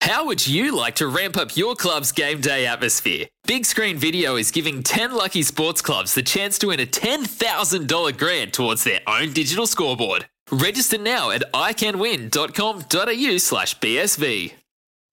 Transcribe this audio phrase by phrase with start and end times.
[0.00, 3.26] How would you like to ramp up your club's game day atmosphere?
[3.46, 8.16] Big Screen Video is giving 10 lucky sports clubs the chance to win a $10,000
[8.16, 10.26] grant towards their own digital scoreboard.
[10.50, 14.52] Register now at iCanWin.com.au slash BSV.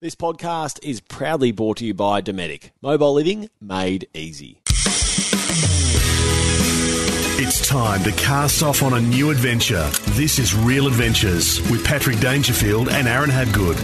[0.01, 2.71] This podcast is proudly brought to you by Dometic.
[2.81, 4.61] Mobile living made easy.
[7.39, 9.87] It's time to cast off on a new adventure.
[10.11, 13.75] This is Real Adventures with Patrick Dangerfield and Aaron Habgood.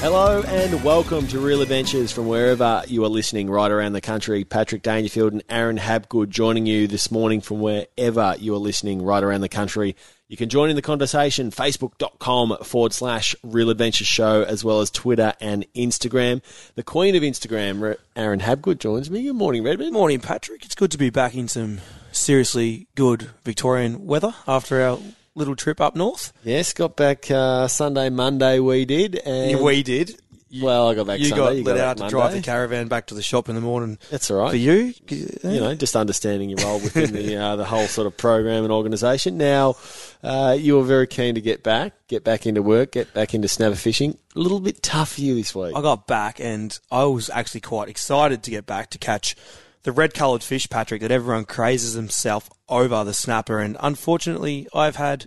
[0.00, 4.44] Hello and welcome to Real Adventures from wherever you are listening right around the country.
[4.44, 9.24] Patrick Dangerfield and Aaron Habgood joining you this morning from wherever you are listening right
[9.24, 9.96] around the country.
[10.28, 14.90] You can join in the conversation, facebook.com forward slash Real Adventures Show, as well as
[14.92, 16.42] Twitter and Instagram.
[16.76, 19.24] The queen of Instagram, Aaron Habgood, joins me.
[19.24, 19.92] Good morning, Redmond.
[19.92, 20.64] Morning, Patrick.
[20.64, 21.80] It's good to be back in some
[22.12, 25.00] seriously good Victorian weather after our
[25.38, 26.32] little trip up north.
[26.44, 28.58] Yes, got back uh, Sunday, Monday.
[28.58, 30.20] We did, and we did.
[30.50, 31.18] You, well, I got back.
[31.18, 32.10] You Sunday, got you let got out to Monday.
[32.10, 33.98] drive the caravan back to the shop in the morning.
[34.10, 34.94] That's all right for you.
[35.08, 38.72] You know, just understanding your role within the uh, the whole sort of program and
[38.72, 39.36] organisation.
[39.36, 39.76] Now,
[40.22, 43.46] uh, you were very keen to get back, get back into work, get back into
[43.46, 44.16] snapper fishing.
[44.34, 45.76] A little bit tough for you this week.
[45.76, 49.36] I got back, and I was actually quite excited to get back to catch
[49.82, 53.60] the red coloured fish, Patrick, that everyone crazes himself over the snapper.
[53.60, 55.26] And unfortunately, I've had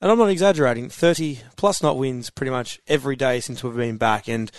[0.00, 3.96] and I'm not exaggerating, 30 plus knot winds pretty much every day since we've been
[3.96, 4.28] back.
[4.28, 4.50] And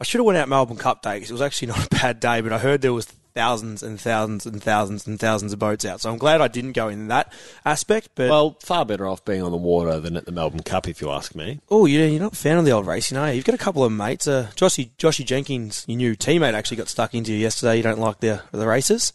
[0.00, 2.20] I should have went out Melbourne Cup Day because it was actually not a bad
[2.20, 3.06] day, but I heard there was
[3.38, 6.00] thousands and thousands and thousands and thousands of boats out.
[6.00, 7.32] So I'm glad I didn't go in that
[7.64, 8.08] aspect.
[8.16, 11.00] But well, far better off being on the water than at the Melbourne Cup, if
[11.00, 11.60] you ask me.
[11.70, 13.36] Oh, yeah, you're not a fan of the old racing, are you?
[13.36, 14.26] You've got a couple of mates.
[14.26, 17.76] Uh, Joshy, Joshy Jenkins, your new teammate, actually got stuck into you yesterday.
[17.76, 19.12] You don't like the the races.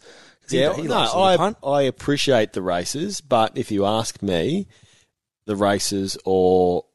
[0.48, 4.66] Yeah, he, he no, I, I appreciate the races, but if you ask me,
[5.44, 6.86] the races or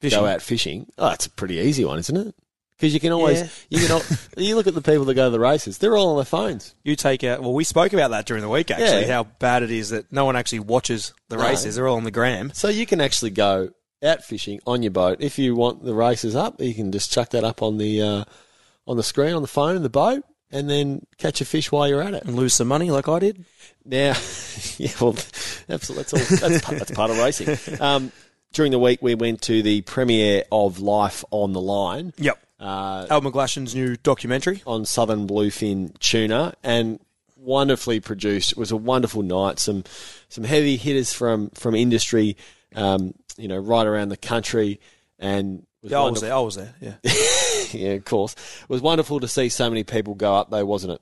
[0.00, 0.20] fishing.
[0.20, 0.86] go out fishing.
[0.96, 2.34] Oh, that's a pretty easy one, isn't it?
[2.82, 3.48] Because you can always yeah.
[3.70, 4.02] you can
[4.36, 6.74] you look at the people that go to the races; they're all on their phones.
[6.82, 7.40] You take out.
[7.40, 8.72] Well, we spoke about that during the week.
[8.72, 9.14] Actually, yeah.
[9.14, 11.44] how bad it is that no one actually watches the no.
[11.44, 12.50] races; they're all on the gram.
[12.52, 13.70] So you can actually go
[14.02, 16.60] out fishing on your boat if you want the races up.
[16.60, 18.24] You can just chuck that up on the uh,
[18.88, 21.86] on the screen on the phone in the boat, and then catch a fish while
[21.86, 23.44] you're at it and lose some money like I did.
[23.84, 24.16] Now,
[24.76, 26.18] yeah, well, that's, that's all.
[26.18, 27.80] That's, part, that's part of racing.
[27.80, 28.10] Um,
[28.52, 32.12] during the week, we went to the premiere of Life on the Line.
[32.18, 32.38] Yep.
[32.62, 37.00] Uh, Al McGlashan's new documentary on southern bluefin tuna, and
[37.36, 38.52] wonderfully produced.
[38.52, 39.58] It was a wonderful night.
[39.58, 39.82] Some
[40.28, 42.36] some heavy hitters from from industry,
[42.76, 44.80] um, you know, right around the country,
[45.18, 46.32] and yeah, I was there.
[46.32, 46.74] I was there.
[46.80, 46.94] Yeah,
[47.80, 48.34] yeah, of course.
[48.62, 51.00] It was wonderful to see so many people go up, though, wasn't it?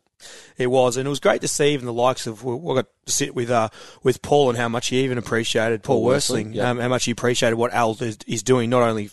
[0.58, 3.12] It was, and it was great to see even the likes of we got to
[3.12, 3.70] sit with uh,
[4.03, 7.10] with Paul and how much he even appreciated Paul, Paul Worsteling, um, how much he
[7.10, 8.69] appreciated what Al is, is, doing.
[8.69, 9.10] Not only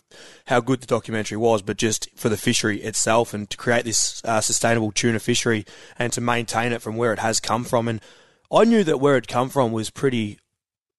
[0.48, 4.22] how good the documentary was, but just for the fishery itself and to create this
[4.26, 5.66] uh, sustainable tuna fishery
[5.98, 7.88] and to maintain it from where it has come from.
[7.88, 8.02] And
[8.52, 10.40] I knew that where it come from was pretty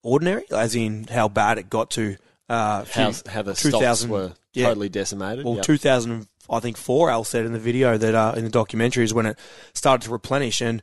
[0.02, 2.16] ordinary, as in how bad it got to.
[2.48, 5.44] Uh, how, how the stocks were yeah, totally decimated.
[5.44, 5.64] Well, yep.
[5.64, 9.12] 2000 I think four Al said in the video that uh, in the documentary is
[9.12, 9.38] when it
[9.75, 10.82] started to replenish, and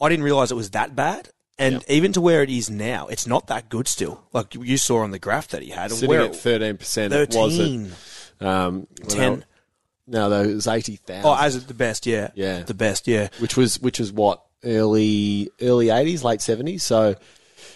[0.00, 1.30] I didn't realize it was that bad.
[1.60, 1.84] And yep.
[1.88, 4.22] even to where it is now, it's not that good still.
[4.32, 5.90] Like you saw on the graph that he had.
[5.90, 7.12] Sitting where at thirteen percent.
[7.12, 7.90] Was it?
[8.40, 9.44] Um, Ten.
[10.06, 11.26] No, it was eighty thousand.
[11.26, 13.28] Oh, as the best, yeah, yeah, the best, yeah.
[13.40, 16.82] Which was which was what early early eighties, late seventies.
[16.82, 17.16] So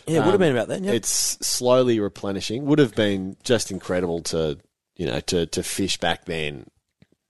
[0.06, 0.84] yeah, it would have um, been about then.
[0.84, 2.65] Yeah, it's slowly replenishing.
[2.66, 4.59] Would have been just incredible to
[4.96, 6.67] you know to to fish back then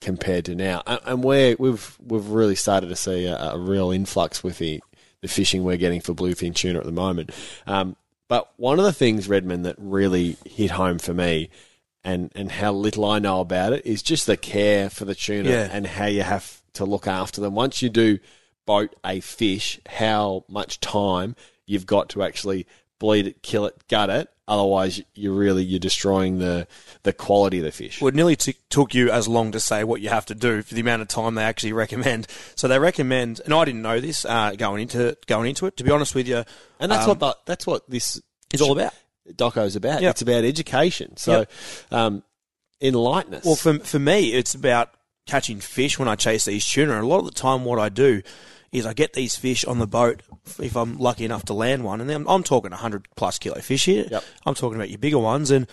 [0.02, 0.82] compared to now.
[0.87, 4.82] And we we've we've really started to see a, a, real influx with the,
[5.20, 7.31] the fishing we're getting for bluefin tuna at the moment.
[7.66, 7.96] Um,
[8.28, 11.50] but one of the things, Redmond, that really hit home for me
[12.04, 15.49] and, and how little I know about it is just the care for the tuna
[15.49, 15.69] yeah.
[15.70, 17.54] and how you have to look after them.
[17.54, 18.19] Once you do
[18.66, 22.66] boat a fish, how much time you've got to actually
[22.99, 24.31] bleed it, kill it, gut it.
[24.48, 26.66] Otherwise, you're really you're destroying the
[27.04, 28.00] the quality of the fish.
[28.00, 30.62] Well, it nearly t- took you as long to say what you have to do
[30.62, 32.26] for the amount of time they actually recommend.
[32.56, 35.76] So they recommend, and I didn't know this uh, going into going into it.
[35.76, 36.44] To be honest with you,
[36.80, 38.20] and that's um, what the, that's what this
[38.52, 38.92] is all about.
[39.36, 40.02] doco's about.
[40.02, 40.10] Yep.
[40.10, 41.16] It's about education.
[41.16, 41.46] So,
[41.92, 42.24] um,
[42.80, 43.44] enlighten us.
[43.44, 44.90] Well, for for me, it's about
[45.24, 46.94] catching fish when I chase these tuna.
[46.94, 48.22] And a lot of the time, what I do
[48.72, 50.22] is I get these fish on the boat
[50.58, 53.60] if I'm lucky enough to land one, and then I'm, I'm talking 100 plus kilo
[53.60, 54.06] fish here.
[54.10, 54.24] Yep.
[54.46, 55.66] I'm talking about your bigger ones, and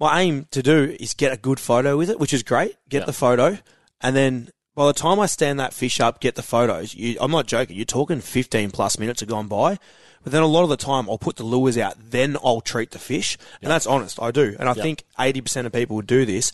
[0.00, 2.76] my aim to do is get a good photo with it, which is great.
[2.88, 3.06] Get Yep.
[3.06, 3.58] the photo,
[4.00, 6.94] and then by the time I stand that fish up, get the photos.
[6.94, 7.76] You, I'm not joking.
[7.76, 9.78] You're talking 15 plus minutes have gone by.
[10.22, 12.92] But then a lot of the time, I'll put the lures out, then I'll treat
[12.92, 14.22] the fish, and that's honest.
[14.22, 16.52] I do, and I think 80% of people would do this.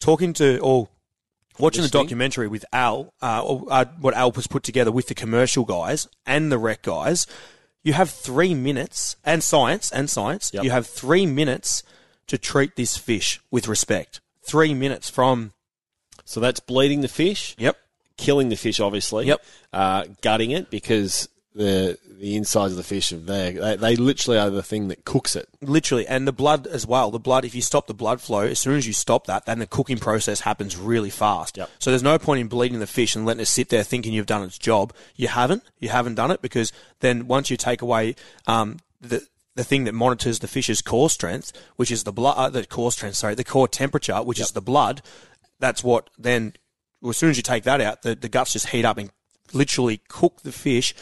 [0.00, 0.88] Talking to or
[1.58, 5.14] watching the documentary with Al, uh, or, uh, what Al was put together with the
[5.14, 7.26] commercial guys and the rec guys,
[7.82, 10.50] you have three minutes and science and science.
[10.54, 10.64] Yep.
[10.64, 11.82] You have three minutes
[12.26, 14.20] to treat this fish with respect.
[14.42, 15.52] Three minutes from
[16.24, 17.54] so that's bleeding the fish.
[17.58, 17.76] yep,
[18.16, 19.26] killing the fish, obviously.
[19.26, 19.44] Yep.
[19.72, 23.52] Uh, gutting it because the the insides of the fish are there.
[23.52, 25.48] They, they literally are the thing that cooks it.
[25.60, 27.10] literally, and the blood as well.
[27.10, 29.58] The blood, if you stop the blood flow, as soon as you stop that, then
[29.58, 31.56] the cooking process happens really fast.
[31.56, 31.70] Yep.
[31.78, 34.26] So there's no point in bleeding the fish and letting it sit there thinking you've
[34.26, 34.92] done its job.
[35.16, 35.62] You haven't.
[35.78, 38.16] You haven't done it because then once you take away
[38.46, 42.50] um, the the thing that monitors the fish's core strength, which is the blood, uh,
[42.50, 45.02] the core strength, sorry, the core temperature, which is the blood.
[45.60, 46.54] That's what then.
[47.00, 49.10] Well, as soon as you take that out, the, the guts just heat up and
[49.52, 50.94] literally cook the fish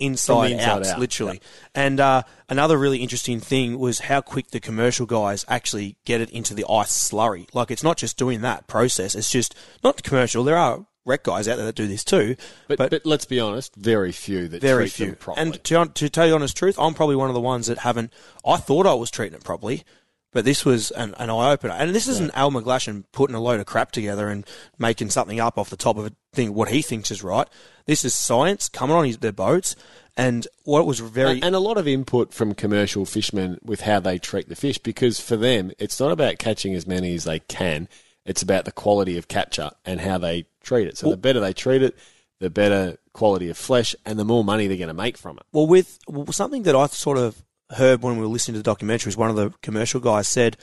[0.00, 1.40] inside, inside out, out, literally.
[1.74, 6.30] And uh, another really interesting thing was how quick the commercial guys actually get it
[6.30, 7.46] into the ice slurry.
[7.54, 9.54] Like it's not just doing that process; it's just
[9.84, 10.42] not the commercial.
[10.42, 12.36] There are rec guys out there that do this too,
[12.68, 15.06] But, but, let's be honest, very few that very treat few.
[15.06, 15.46] them properly.
[15.46, 17.78] And to, to tell you the honest truth, I'm probably one of the ones that
[17.78, 18.12] haven't.
[18.46, 19.84] I thought I was treating it properly,
[20.32, 21.74] but this was an, an eye opener.
[21.74, 24.46] And this isn't Al McGlashan putting a load of crap together and
[24.78, 27.48] making something up off the top of a thing what he thinks is right.
[27.86, 29.74] This is science coming on his, their boats,
[30.16, 34.18] and what was very and, a lot of input from commercial fishermen with how they
[34.18, 37.88] treat the fish because for them it's not about catching as many as they can.
[38.24, 40.98] It's about the quality of capture and how they treat it.
[40.98, 41.96] So the better they treat it
[42.40, 45.44] the better quality of flesh and the more money they're going to make from it.
[45.52, 48.74] Well, with well, something that I sort of heard when we were listening to the
[48.76, 50.56] documentaries, one of the commercial guys said,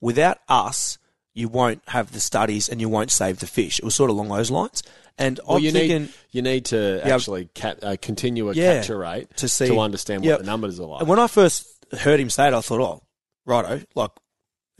[0.00, 0.98] "Without us,
[1.34, 4.16] you won't have the studies and you won't save the fish." It was sort of
[4.16, 4.82] along those lines.
[5.18, 7.14] And well, I'm you thinking, need you need to Yeah.
[7.14, 10.80] actually cap, uh, continue a Yeah, capture rate to see- to understand what the numbers
[10.80, 11.00] are like.
[11.00, 11.66] and when I first
[11.98, 13.02] heard him say it, I thought, "Oh,
[13.44, 14.10] righto." Like,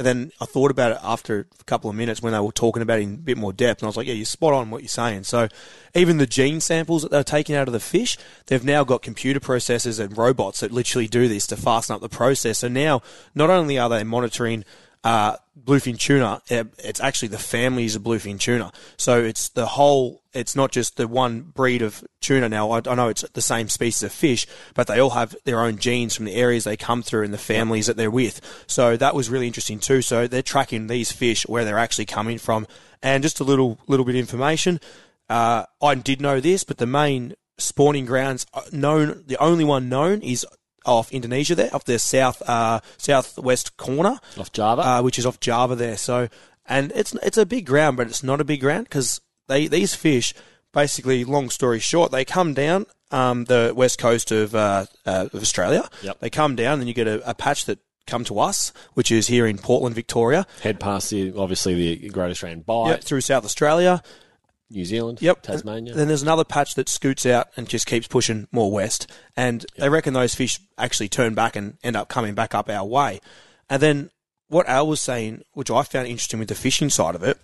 [0.02, 2.82] and then I thought about it after a couple of minutes when they were talking
[2.82, 4.68] about it in a bit more depth, and I was like, "Yeah, you're spot on
[4.70, 5.46] what you're saying." So,
[5.94, 9.38] even the gene samples that they're taking out of the fish, they've now got computer
[9.38, 12.58] processors and robots that literally do this to fasten up the process.
[12.58, 13.00] So now,
[13.32, 14.64] not only are they monitoring
[15.04, 18.72] uh, bluefin tuna, eh, it's actually the families of bluefin tuna.
[18.96, 20.22] So it's the whole.
[20.32, 22.48] It's not just the one breed of tuna.
[22.48, 25.60] Now I, I know it's the same species of fish, but they all have their
[25.60, 28.40] own genes from the areas they come through and the families that they're with.
[28.66, 30.02] So that was really interesting too.
[30.02, 32.66] So they're tracking these fish where they're actually coming from,
[33.02, 34.80] and just a little little bit of information.
[35.28, 39.88] Uh, I did know this, but the main spawning grounds uh, known, the only one
[39.88, 40.46] known is
[40.84, 45.40] off Indonesia there, off the south uh, southwest corner Off Java, uh, which is off
[45.40, 45.96] Java there.
[45.96, 46.28] So,
[46.66, 49.94] and it's it's a big ground, but it's not a big ground because they these
[49.94, 50.34] fish,
[50.72, 55.42] basically, long story short, they come down um, the west coast of, uh, uh, of
[55.42, 55.88] Australia.
[56.02, 56.20] Yep.
[56.20, 59.28] They come down, and you get a, a patch that come to us, which is
[59.28, 60.46] here in Portland, Victoria.
[60.62, 64.02] head past the obviously the Great Australian Bight, Yep, through South Australia.
[64.72, 65.42] New Zealand, Yep.
[65.42, 65.94] Tasmania.
[65.94, 69.06] Then there's another patch that scoots out and just keeps pushing more west.
[69.36, 72.84] And they reckon those fish actually turn back and end up coming back up our
[72.84, 73.20] way.
[73.70, 74.10] And then
[74.48, 77.38] what Al was saying, which I found interesting with the fishing side of it,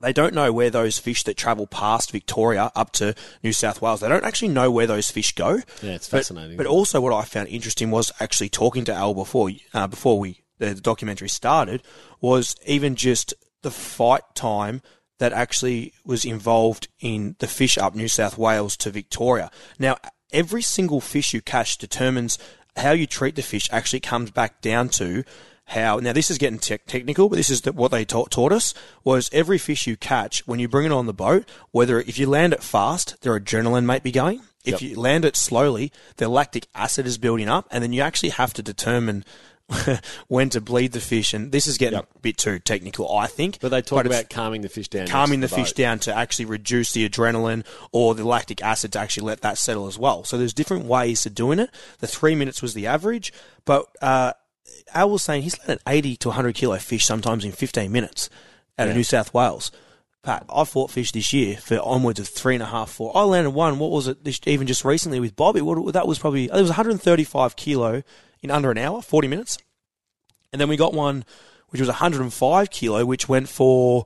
[0.00, 3.14] they don't know where those fish that travel past Victoria up to
[3.44, 5.60] New South Wales, they don't actually know where those fish go.
[5.80, 6.56] Yeah, it's But- fascinating.
[6.56, 10.42] But, also, what I found interesting was actually talking to Al before uh, before we
[10.58, 11.82] the documentary started
[12.20, 14.82] was even just the fight time
[15.22, 19.52] that actually was involved in the fish up New South Wales to Victoria.
[19.78, 19.96] Now,
[20.32, 22.38] every single fish you catch determines
[22.76, 23.68] how you treat the fish.
[23.70, 25.22] Actually, comes back down to
[25.66, 28.50] how now this is getting tech technical, but this is the, what they taught, taught
[28.50, 28.74] us
[29.04, 32.28] was every fish you catch when you bring it on the boat, whether if you
[32.28, 34.42] land it fast, their adrenaline might be going.
[34.64, 38.30] If you land it slowly, their lactic acid is building up, and then you actually
[38.30, 39.24] have to determine
[40.28, 41.34] when to bleed the fish.
[41.34, 43.58] And this is getting a bit too technical, I think.
[43.60, 46.14] but they talk it's about calming the fish down, calming the to fish down to
[46.14, 50.24] actually reduce the adrenaline or the lactic acid to actually let that settle as well.
[50.24, 51.70] So there's different ways to doing it.
[51.98, 53.32] The three minutes was the average,
[53.64, 54.32] but uh,
[54.94, 58.30] Al was saying he's landed 80 to 100 kilo fish sometimes in 15 minutes
[58.78, 59.70] out of New South Wales.
[60.22, 63.10] Pat, I fought fish this year for onwards of three and a half, four.
[63.16, 63.80] I landed one.
[63.80, 64.22] What was it?
[64.22, 68.04] This, even just recently with Bobby, what, that was probably it was 135 kilo
[68.42, 69.58] in under an hour, 40 minutes.
[70.52, 71.24] And then we got one
[71.68, 74.04] which was 105 kilo, which went for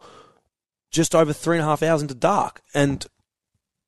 [0.93, 3.05] just over three and a half hours into dark and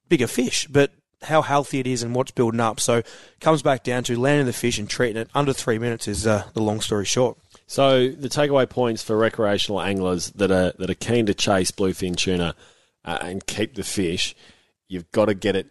[0.08, 0.66] bigger fish.
[0.66, 0.90] But
[1.22, 2.80] how healthy it is and what's building up.
[2.80, 3.02] So
[3.40, 6.44] comes back down to landing the fish and treating it under three minutes is uh,
[6.54, 7.38] the long story short.
[7.66, 12.16] So the takeaway points for recreational anglers that are that are keen to chase bluefin
[12.16, 12.54] tuna
[13.04, 14.34] uh, and keep the fish,
[14.88, 15.68] you've got to get it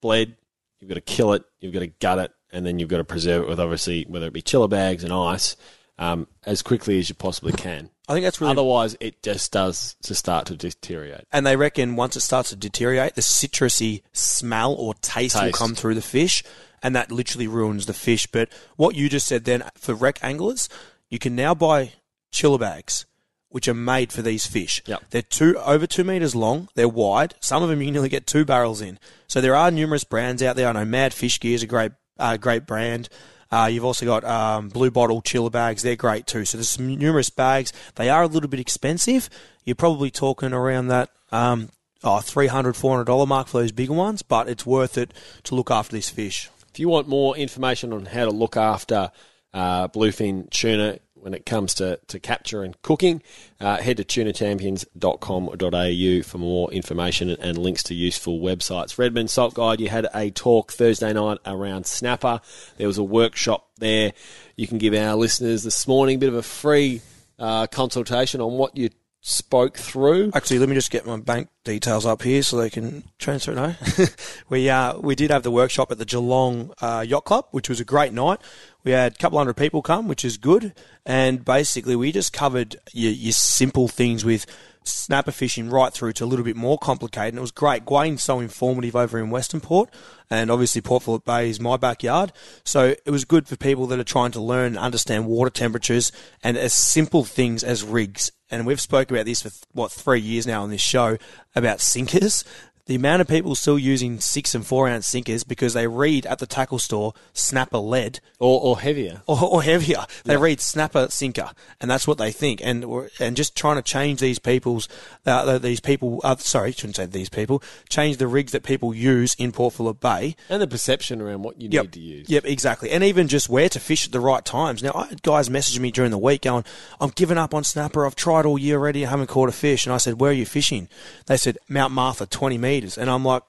[0.00, 0.36] bled,
[0.80, 3.04] you've got to kill it, you've got to gut it, and then you've got to
[3.04, 5.56] preserve it with obviously whether it be chiller bags and ice
[5.98, 7.90] um, as quickly as you possibly can.
[8.08, 11.26] I think that's really Otherwise, it just does to start to deteriorate.
[11.32, 15.74] And they reckon once it starts to deteriorate, the citrusy smell or taste, will come
[15.74, 16.42] through the fish,
[16.82, 18.26] and that literally ruins the fish.
[18.26, 20.68] But what you just said then, for rec anglers,
[21.08, 21.92] you can now buy
[22.30, 23.06] chiller bags,
[23.48, 24.82] which are made for these fish.
[24.84, 25.04] Yep.
[25.10, 26.68] They're two over two meters long.
[26.74, 27.34] They're wide.
[27.40, 28.98] Some of them you can nearly get two barrels in.
[29.28, 30.68] So there are numerous brands out there.
[30.68, 33.08] I know Mad Fish Gear is a great, uh, great brand.
[33.50, 35.82] Uh, you've also got um, Blue Bottle chiller bags.
[35.82, 36.44] They're great too.
[36.44, 37.72] So there's some numerous bags.
[37.94, 39.30] They are a little bit expensive.
[39.64, 41.70] You're probably talking around that um,
[42.02, 45.96] oh, $300, $400 mark for those bigger ones, but it's worth it to look after
[45.96, 46.50] this fish.
[46.70, 49.12] If you want more information on how to look after
[49.52, 53.22] uh, bluefin tuna when it comes to, to capture and cooking,
[53.58, 58.98] uh, head to tunachampions.com.au for more information and links to useful websites.
[58.98, 62.42] Redmond Salt Guide, you had a talk Thursday night around snapper.
[62.76, 64.12] There was a workshop there.
[64.54, 67.00] You can give our listeners this morning a bit of a free
[67.38, 68.90] uh, consultation on what you
[69.24, 70.30] spoke through.
[70.34, 73.54] Actually, let me just get my bank details up here so they can transfer.
[73.54, 73.74] No,
[74.50, 77.80] we uh, we did have the workshop at the Geelong uh, Yacht Club, which was
[77.80, 78.40] a great night.
[78.84, 80.74] We had a couple hundred people come, which is good,
[81.06, 84.46] and basically we just covered your, your simple things with
[84.86, 87.32] snapper fishing right through to a little bit more complicated.
[87.32, 87.86] And it was great.
[87.86, 89.88] Gwayne's so informative over in Western Port,
[90.30, 92.32] and obviously Port Phillip Bay is my backyard.
[92.64, 96.12] So it was good for people that are trying to learn and understand water temperatures
[96.42, 98.30] and as simple things as rigs.
[98.50, 101.16] And we've spoken about this for what three years now on this show
[101.56, 102.44] about sinkers.
[102.86, 106.38] The amount of people still using six and four ounce sinkers because they read at
[106.38, 109.22] the tackle store snapper lead Or, or heavier.
[109.26, 110.04] or, or heavier.
[110.24, 111.50] They read snapper sinker,
[111.80, 112.60] and that's what they think.
[112.62, 112.84] And
[113.18, 114.86] and just trying to change these people's
[115.24, 116.20] uh, these people.
[116.22, 117.62] Uh, sorry, shouldn't say these people.
[117.88, 120.36] Change the rigs that people use in Port Phillip Bay.
[120.50, 121.84] And the perception around what you Yep.
[121.84, 122.28] need to use.
[122.28, 122.90] Yep, exactly.
[122.90, 124.82] And even just where to fish at the right times.
[124.82, 126.64] Now, I had guys messaging me during the week going,
[127.00, 128.04] I'm giving up on snapper.
[128.04, 129.06] I've tried all year already.
[129.06, 129.86] I haven't caught a fish.
[129.86, 130.88] And I said, Where are you fishing?
[131.26, 132.98] They said, Mount Martha, 20 metres.
[132.98, 133.42] And I'm like,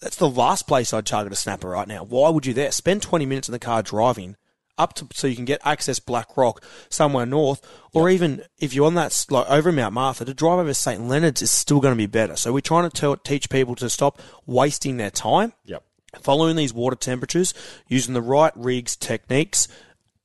[0.00, 2.04] That's the last place I'd target a snapper right now.
[2.04, 2.70] Why would you there?
[2.72, 4.36] Spend 20 minutes in the car driving
[4.76, 8.86] up to so you can get access Black Rock somewhere north, or even if you're
[8.86, 11.98] on that like over Mount Martha, to drive over St Leonard's is still going to
[11.98, 12.36] be better.
[12.36, 15.82] So we're trying to tell, teach people to stop wasting their time Yep.
[16.20, 17.54] following these water temperatures,
[17.88, 19.68] using the right rigs, techniques,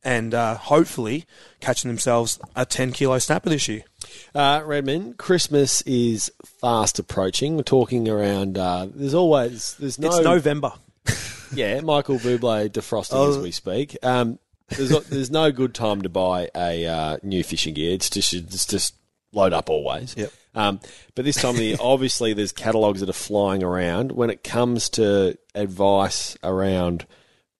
[0.03, 1.25] and uh, hopefully
[1.59, 3.83] catching themselves a 10 kilo snapper this year.
[4.35, 7.55] Uh, Redmond, Christmas is fast approaching.
[7.55, 8.57] We're talking around.
[8.57, 10.73] Uh, there's always there's no It's November.
[11.53, 13.29] yeah Michael Bublé defrosting Oh.
[13.31, 13.97] as we speak.
[14.03, 17.93] Um, there's there's no good time to buy a uh, new fishing gear.
[17.93, 18.95] It's just it's just
[19.31, 20.15] load up always.
[20.17, 20.31] Yep.
[20.55, 20.79] Um,
[21.15, 24.11] but this time of the year, obviously, there's catalogues that are flying around.
[24.11, 27.05] When it comes to advice around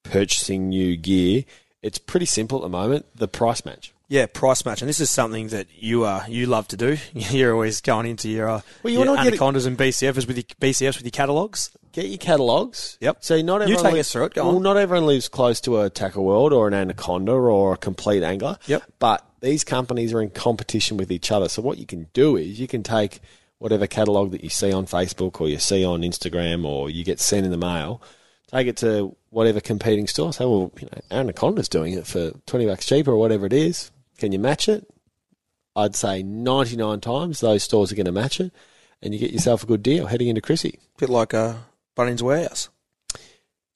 [0.03, 1.43] purchasing new gear,
[1.83, 3.05] it's pretty simple at the moment.
[3.15, 3.93] The price match.
[4.09, 6.97] Yeah, price match, and this is something that you uh, you love to do.
[7.13, 10.37] You're always going into your, uh, Well, you're your not getting- anacondas and BCFs with
[10.37, 11.71] your BCFs with your catalogs.
[11.93, 12.97] Get your catalogues.
[13.01, 13.17] Yep.
[13.21, 14.63] So not everyone You take lives- us through it, go well, on.
[14.63, 18.57] not everyone lives close to a tackle world or an anaconda or a complete angler.
[18.67, 18.83] Yep.
[18.99, 21.49] But these companies are in competition with each other.
[21.49, 23.19] So what you can do is you can take
[23.59, 27.19] whatever catalogue that you see on Facebook or you see on Instagram or you get
[27.19, 28.01] sent in the mail,
[28.53, 30.31] take it to whatever competing store.
[30.31, 33.91] Say, well, you know, Anaconda's doing it for twenty bucks cheaper or whatever it is.
[34.17, 34.87] Can you match it?
[35.75, 38.51] I'd say ninety nine times those stores are going to match it,
[39.01, 40.79] and you get yourself a good deal heading into Chrissy.
[40.97, 41.55] bit like uh,
[41.97, 42.69] Bunnings Warehouse.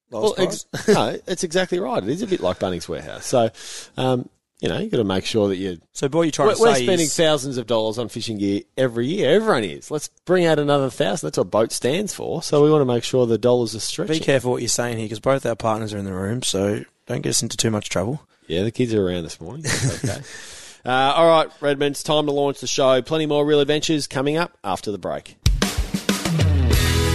[0.10, 2.02] Well, ex- no, it's exactly right.
[2.02, 3.26] It is a bit like Bunnings Warehouse.
[3.26, 3.50] So,
[3.98, 5.80] um, you know, you've got to make sure that you.
[5.94, 8.62] so what you're trying We're, to we're spending is, thousands of dollars on fishing gear
[8.76, 9.36] every year.
[9.36, 9.92] Everyone is.
[9.92, 11.28] Let's bring out another thousand.
[11.28, 12.42] That's what boat stands for.
[12.42, 14.12] So we want to make sure the dollars are stretched.
[14.12, 16.84] be careful what you're saying here because both our partners are in the room, so
[17.06, 18.28] don't get us into too much trouble.
[18.48, 19.66] Yeah, the kids are around this morning.
[20.04, 20.22] Okay.
[20.86, 23.02] uh, all right, Redmond, it's time to launch the show.
[23.02, 25.38] Plenty more real adventures coming up after the break.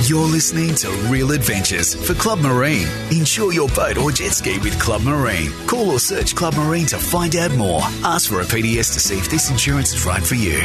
[0.08, 2.88] You're listening to Real Adventures for Club Marine.
[3.12, 5.52] Insure your boat or jet ski with Club Marine.
[5.68, 7.80] Call or search Club Marine to find out more.
[8.02, 10.58] Ask for a PDS to see if this insurance is right for you.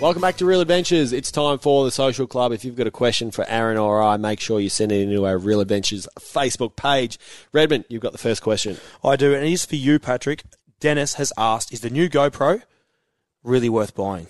[0.00, 1.12] Welcome back to Real Adventures.
[1.12, 2.52] It's time for the social club.
[2.52, 5.26] If you've got a question for Aaron or I, make sure you send it into
[5.26, 7.18] our Real Adventures Facebook page.
[7.52, 8.78] Redmond, you've got the first question.
[9.04, 10.42] I do, and it is for you, Patrick.
[10.80, 12.62] Dennis has asked, is the new GoPro
[13.44, 14.28] really worth buying?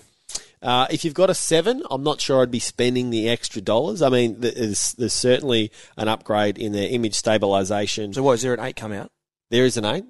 [0.61, 4.01] Uh, if you've got a seven, I'm not sure I'd be spending the extra dollars.
[4.01, 8.13] I mean, there's, there's certainly an upgrade in their image stabilization.
[8.13, 9.11] So what, is there an 8 come out?
[9.49, 10.03] There is an eight.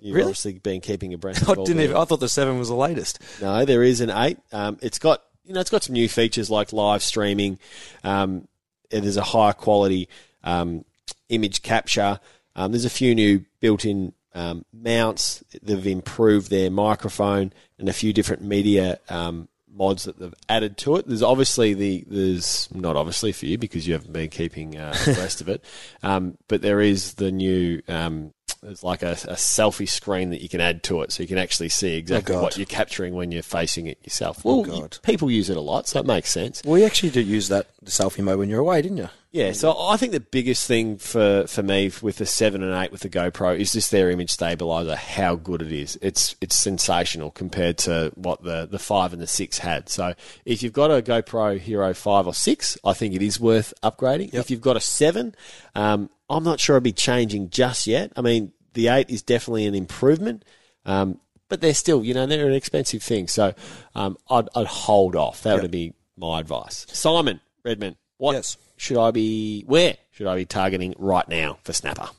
[0.00, 0.26] You've Really?
[0.26, 1.48] obviously been keeping abreast.
[1.48, 3.18] I didn't even, I thought the 7 was the latest.
[3.40, 4.38] No, there is an eight.
[4.52, 7.58] Um, it's got you know it's got some new features like live streaming.
[8.04, 8.46] Um,
[8.90, 10.08] there's a higher quality
[10.44, 10.84] um,
[11.28, 12.20] image capture.
[12.54, 15.42] Um, there's a few new built-in um, mounts.
[15.62, 20.96] They've improved their microphone and a few different media um, mods that they've added to
[20.96, 21.06] it.
[21.06, 25.40] There's obviously the there's not obviously for you because you haven't been keeping uh, abreast
[25.40, 25.64] of it,
[26.02, 27.82] um, but there is the new.
[27.88, 31.28] Um, there's like a, a selfie screen that you can add to it, so you
[31.28, 32.42] can actually see exactly God.
[32.42, 34.44] what you're capturing when you're facing it yourself.
[34.44, 34.98] Well, you- God.
[35.02, 36.62] people use it a lot, so it makes sense.
[36.64, 39.08] Well, you actually did use that the selfie mode when you're away, didn't you?
[39.30, 42.90] Yeah, so I think the biggest thing for, for me with the seven and eight
[42.90, 45.98] with the GoPro is just their image stabilizer, how good it is.
[46.00, 49.90] It's it's sensational compared to what the, the five and the six had.
[49.90, 50.14] So
[50.46, 54.32] if you've got a GoPro Hero five or six, I think it is worth upgrading.
[54.32, 55.34] If you've got a seven,
[55.74, 58.12] um, I'm not sure I'd be changing just yet.
[58.16, 60.44] I mean, the eight is definitely an improvement.
[60.84, 63.26] Um, but they're still, you know, they're an expensive thing.
[63.28, 63.54] So
[63.94, 65.42] um, I'd, I'd hold off.
[65.44, 66.86] That would be my advice.
[66.92, 68.56] Simon Redmond, what Yes.
[68.76, 69.62] should I be?
[69.66, 72.10] Where should I be targeting right now for snapper?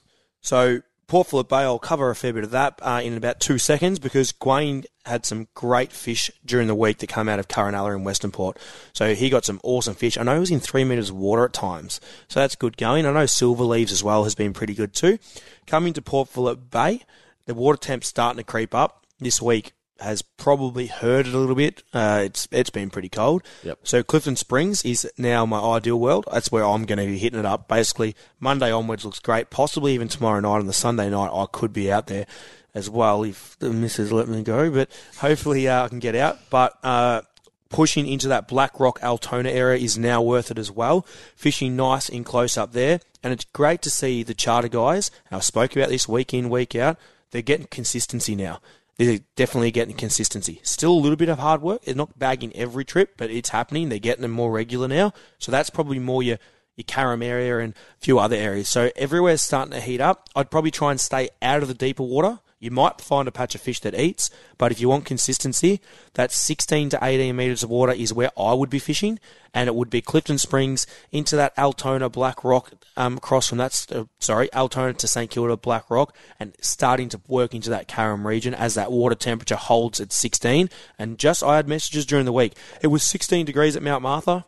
[0.41, 3.57] So Port Phillip Bay, I'll cover a fair bit of that uh, in about two
[3.57, 7.95] seconds because Gwaine had some great fish during the week that came out of Corinella
[7.95, 8.59] in Western Port.
[8.93, 10.19] So he got some awesome fish.
[10.19, 13.07] I know he was in three metres of water at times, so that's good going.
[13.07, 15.17] I know Silver Leaves as well has been pretty good too.
[15.65, 17.01] Coming to Port Phillip Bay,
[17.47, 19.73] the water temp's starting to creep up this week.
[19.99, 21.83] Has probably hurt it a little bit.
[21.93, 23.43] Uh, it's it's been pretty cold.
[23.63, 23.79] Yep.
[23.83, 26.25] So Clifton Springs is now my ideal world.
[26.31, 27.67] That's where I'm going to be hitting it up.
[27.67, 29.49] Basically, Monday onwards looks great.
[29.49, 32.25] Possibly even tomorrow night and the Sunday night, I could be out there
[32.73, 34.71] as well if the missus let me go.
[34.71, 36.39] But hopefully, uh, I can get out.
[36.49, 37.21] But uh,
[37.69, 41.05] pushing into that Black Rock Altona area is now worth it as well.
[41.35, 45.11] Fishing nice in close up there, and it's great to see the charter guys.
[45.31, 46.97] I spoke about this week in week out.
[47.31, 48.59] They're getting consistency now.
[48.99, 50.59] They're definitely getting consistency.
[50.61, 51.83] Still a little bit of hard work.
[51.83, 53.87] They're not bagging every trip, but it's happening.
[53.87, 55.13] They're getting them more regular now.
[55.37, 56.37] So that's probably more your
[56.75, 58.67] your Carrum area and a few other areas.
[58.69, 60.29] So everywhere's starting to heat up.
[60.35, 62.39] I'd probably try and stay out of the deeper water.
[62.59, 65.79] You might find a patch of fish that eats, but if you want consistency,
[66.15, 69.17] that 16 to 18 metres of water is where I would be fishing,
[69.53, 73.85] and it would be Clifton Springs into that Altona Black Rock, um, across from that,
[73.93, 78.25] uh, sorry, Altona to St Kilda Black Rock, and starting to work into that Carrum
[78.25, 80.69] region as that water temperature holds at 16.
[80.97, 82.57] And just, I had messages during the week.
[82.81, 84.45] It was 16 degrees at Mount Martha.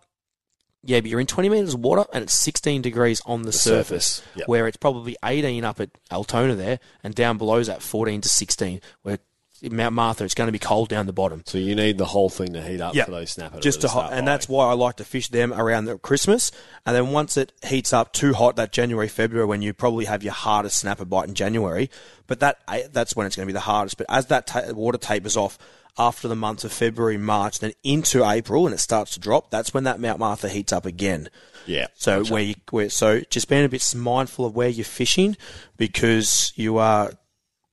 [0.84, 4.08] Yeah, but you're in 20 metres of water and it's 16 degrees on the, surface,
[4.08, 4.48] surface, yep.
[4.48, 8.30] where it's probably 18 up at Altona there, and down below is at 14 to
[8.30, 9.20] 16, where
[9.62, 11.44] in Mount Martha it's going to be cold down the bottom.
[11.46, 13.60] So you need the whole thing to heat up Yeah, for those snapper.
[13.60, 16.52] Just to hot, and that's why I like to fish them around the Christmas.
[16.86, 20.24] And then once it heats up too hot, that January, February, when you probably have
[20.24, 21.90] your hardest snapper bite in January,
[22.28, 22.60] but that
[22.92, 23.98] that's when it's going to be the hardest.
[23.98, 25.58] But as that ta- water tapers off
[25.98, 29.74] after the months of February, March, then into April, and it starts to drop, that's
[29.74, 31.30] when that Mount Martha heats up again.
[31.66, 35.38] Yeah, So where you where so just being a bit mindful of where you're fishing
[35.78, 37.12] because you are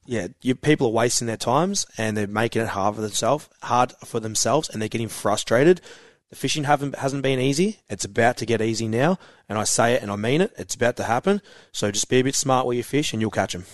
[0.04, 3.92] yeah, you, people are wasting their times and they're making it hard for themselves, hard
[4.04, 5.82] for themselves, and they're getting frustrated.
[6.30, 7.80] The fishing haven't hasn't been easy.
[7.88, 10.52] It's about to get easy now, and I say it and I mean it.
[10.58, 11.40] It's about to happen.
[11.72, 13.64] So just be a bit smart where you fish, and you'll catch them.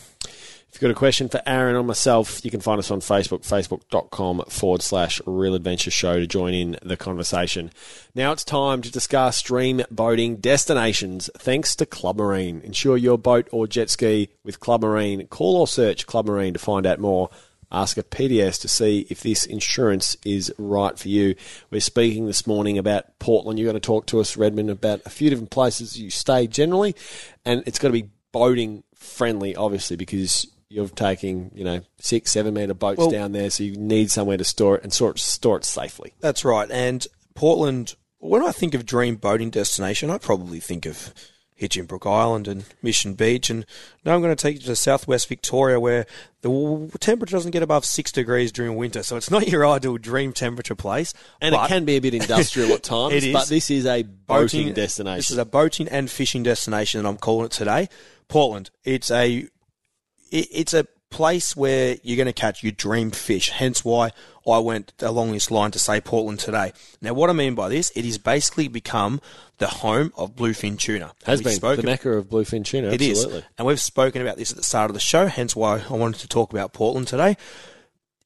[0.75, 3.47] If you've got a question for Aaron or myself, you can find us on Facebook,
[3.47, 7.71] facebook.com forward slash Real Adventure Show to join in the conversation.
[8.13, 12.61] Now it's time to discuss stream boating destinations thanks to Club Marine.
[12.65, 15.29] Insure your boat or jet ski with Club Marine.
[15.29, 17.31] Call or search Club Marine to find out more.
[17.71, 21.37] Ask a PDS to see if this insurance is right for you.
[21.71, 23.61] We're speaking this morning about Portland.
[23.61, 26.97] You're going to talk to us, Redmond, about a few different places you stay generally,
[27.45, 32.55] and it's got to be boating friendly, obviously, because you're taking, you know, six, seven
[32.55, 35.19] meter boats Well- down there, so you need somewhere to store it and store it,
[35.19, 36.13] store it safely.
[36.21, 36.71] That's right.
[36.71, 41.15] And Portland, when I think of dream boating destination, I probably think of
[41.61, 43.49] Hinchinbrook Island and Mission Beach.
[43.49, 43.65] And
[44.05, 46.05] now I'm going to take you to southwest Victoria where
[46.43, 49.05] the temperature doesn't get above six degrees during winter.
[49.05, 51.15] So it's not your ideal dream temperature place.
[51.41, 53.33] And it can be a bit industrial at times, It is.
[53.33, 55.19] but this is a boating, destination.
[55.19, 57.89] This is a boating and fishing destination, and I'm calling it today.
[58.27, 58.71] Portland.
[58.85, 59.47] It's a
[60.35, 63.51] it, it's a place where you're going to catch your dream fish.
[63.51, 64.11] Hence why
[64.49, 66.73] I went along this line to say Portland today.
[67.01, 69.21] Now, what I mean by this, it has basically become
[69.59, 71.13] the home of bluefin tuna.
[71.25, 72.91] Has We've been spoken- the mecca of bluefin tuna.
[72.91, 73.45] It is, absolutely.
[73.57, 76.21] And we've spoken about this at the start of the show, hence why I wanted
[76.21, 77.37] to talk about Portland today.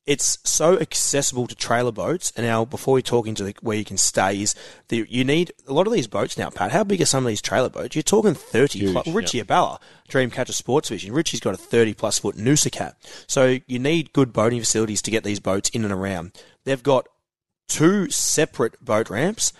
[0.09, 2.33] It's so accessible to trailer boats.
[2.35, 4.55] And now, before we talk into the, where you can stay, is
[4.89, 6.73] the, you need a lot of these boats now, Pat.
[6.73, 7.95] How big are some of these trailer boats?
[7.95, 9.07] You're talking 30 Huge, plus.
[9.09, 11.13] Richie Abella, Dreamcatcher Sports Fishing.
[11.13, 12.97] Richie's got a 30 plus foot Noosa cat.
[13.27, 16.33] So you need good boating facilities to get these boats in and around.
[16.65, 17.07] They've got
[17.69, 19.53] two separate boat ramps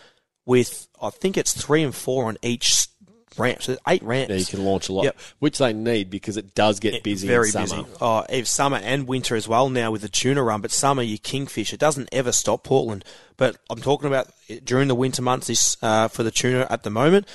[0.47, 2.89] with, I think it's three and four on each
[3.33, 3.61] s- ramp.
[3.63, 4.31] There's eight ramps.
[4.31, 5.17] Yeah, you can launch a lot, Yep.
[5.39, 7.83] which they need because it does get busy Very in summer.
[7.85, 7.97] busy.
[8.01, 10.61] Oh, if summer and winter as well now with the tuna run.
[10.61, 11.73] But summer, you kingfish.
[11.73, 13.05] It doesn't ever stop Portland.
[13.37, 14.29] But I'm talking about
[14.65, 15.47] during the winter months.
[15.47, 17.29] This uh, for the tuna at the moment.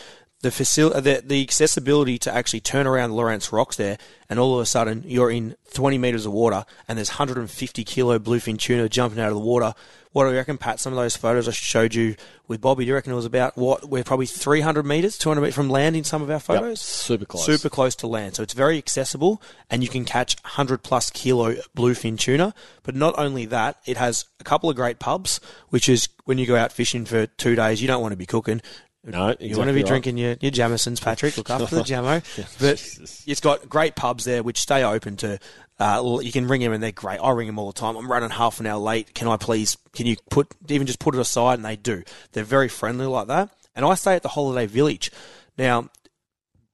[0.44, 3.98] The, facil- uh, the the accessibility to actually turn around Lawrence Rocks there,
[4.30, 8.20] and all of a sudden you're in 20 meters of water, and there's 150 kilo
[8.20, 9.74] bluefin tuna jumping out of the water.
[10.12, 10.80] What do you reckon, Pat?
[10.80, 12.16] Some of those photos I showed you
[12.48, 12.84] with Bobby.
[12.84, 13.90] Do you reckon it was about what?
[13.90, 16.82] We're probably 300 meters, 200 meters from land in some of our Yep, photos.
[16.82, 17.46] super close.
[17.46, 18.36] Super close to land.
[18.36, 22.54] So it's very accessible and you can catch 100 plus kilo bluefin tuna.
[22.84, 26.46] But not only that, it has a couple of great pubs, which is when you
[26.46, 28.62] go out fishing for two days, you don't want to be cooking.
[29.06, 29.88] No, You want to be right.
[29.88, 31.38] drinking your, your Jamesons, Patrick.
[31.38, 32.24] Look after the Jamo.
[32.60, 32.82] But
[33.30, 35.40] it's got great pubs there which stay open to.
[35.80, 37.18] Uh, you can ring them and they're great.
[37.20, 37.98] I ring them all the time.
[37.98, 39.14] I'm running half an hour late.
[39.14, 39.76] Can I please?
[39.94, 41.56] Can you put even just put it aside?
[41.56, 42.04] And they do.
[42.32, 43.50] They're very friendly like that.
[43.76, 45.12] And I stay at the Holiday Village.
[45.58, 45.90] Now,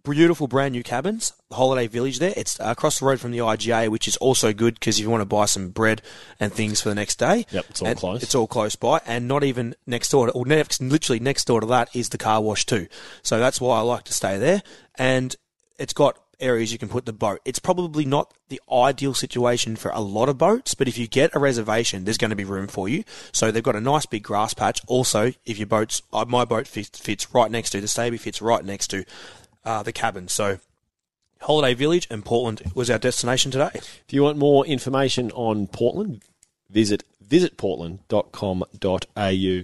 [0.09, 1.33] beautiful brand new cabins.
[1.49, 2.33] The Holiday Village there.
[2.35, 5.21] It's across the road from the IGA, which is also good because if you want
[5.21, 6.01] to buy some bread
[6.39, 8.23] and things for the next day, Yep, it's all close.
[8.23, 10.27] It's all close by, and not even next door.
[10.27, 12.87] To, or next, literally next door to that is the car wash too.
[13.23, 14.61] So that's why I like to stay there.
[14.95, 15.35] And
[15.77, 17.39] it's got areas you can put the boat.
[17.45, 21.35] It's probably not the ideal situation for a lot of boats, but if you get
[21.35, 23.03] a reservation, there's going to be room for you.
[23.31, 24.81] So they've got a nice big grass patch.
[24.87, 28.41] Also, if your boat's, uh, my boat fits, fits right next to the Staby, fits
[28.41, 29.05] right next to
[29.65, 30.27] uh, the cabin.
[30.27, 30.59] So
[31.41, 33.69] Holiday Village and Portland was our destination today.
[33.73, 36.23] If you want more information on Portland,
[36.69, 39.63] visit visitportland.com.au.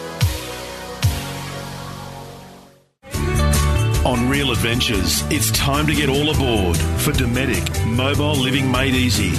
[4.21, 9.31] On Real Adventures, it's time to get all aboard for Dometic Mobile Living Made Easy.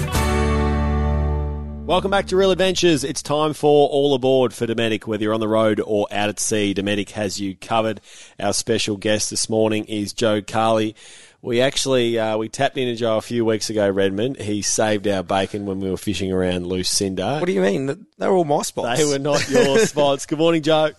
[1.87, 3.05] Welcome back to Real Adventures.
[3.05, 5.07] It's time for All Aboard for Dometic.
[5.07, 8.01] Whether you're on the road or out at sea, Dometic has you covered.
[8.40, 10.97] Our special guest this morning is Joe Carley.
[11.42, 14.38] We actually uh, we tapped into Joe a few weeks ago, Redmond.
[14.38, 17.38] He saved our bacon when we were fishing around Lucinda.
[17.38, 18.07] What do you mean?
[18.18, 18.99] They were all my spots.
[18.99, 20.27] They were not your spots.
[20.27, 20.90] Good morning, Joe.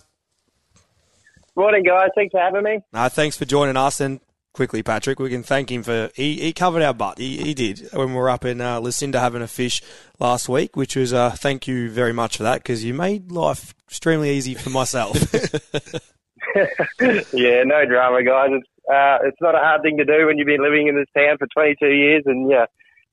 [1.55, 2.09] Morning, guys.
[2.15, 2.79] Thanks for having me.
[2.91, 3.99] No, thanks for joining us.
[3.99, 4.19] And
[4.53, 7.19] quickly, Patrick, we can thank him for he, he covered our butt.
[7.19, 9.81] He, he did when we were up in uh, Lucinda having a fish
[10.19, 13.73] last week, which was uh, thank you very much for that because you made life
[13.87, 15.17] extremely easy for myself.
[17.33, 18.49] Yeah, no drama, guys.
[18.51, 21.07] It's uh, it's not a hard thing to do when you've been living in this
[21.15, 22.65] town for 22 years and yeah,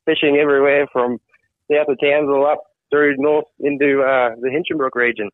[0.04, 1.18] fishing everywhere from
[1.70, 5.30] south of Townsville up through north into uh, the Hinchinbrook region.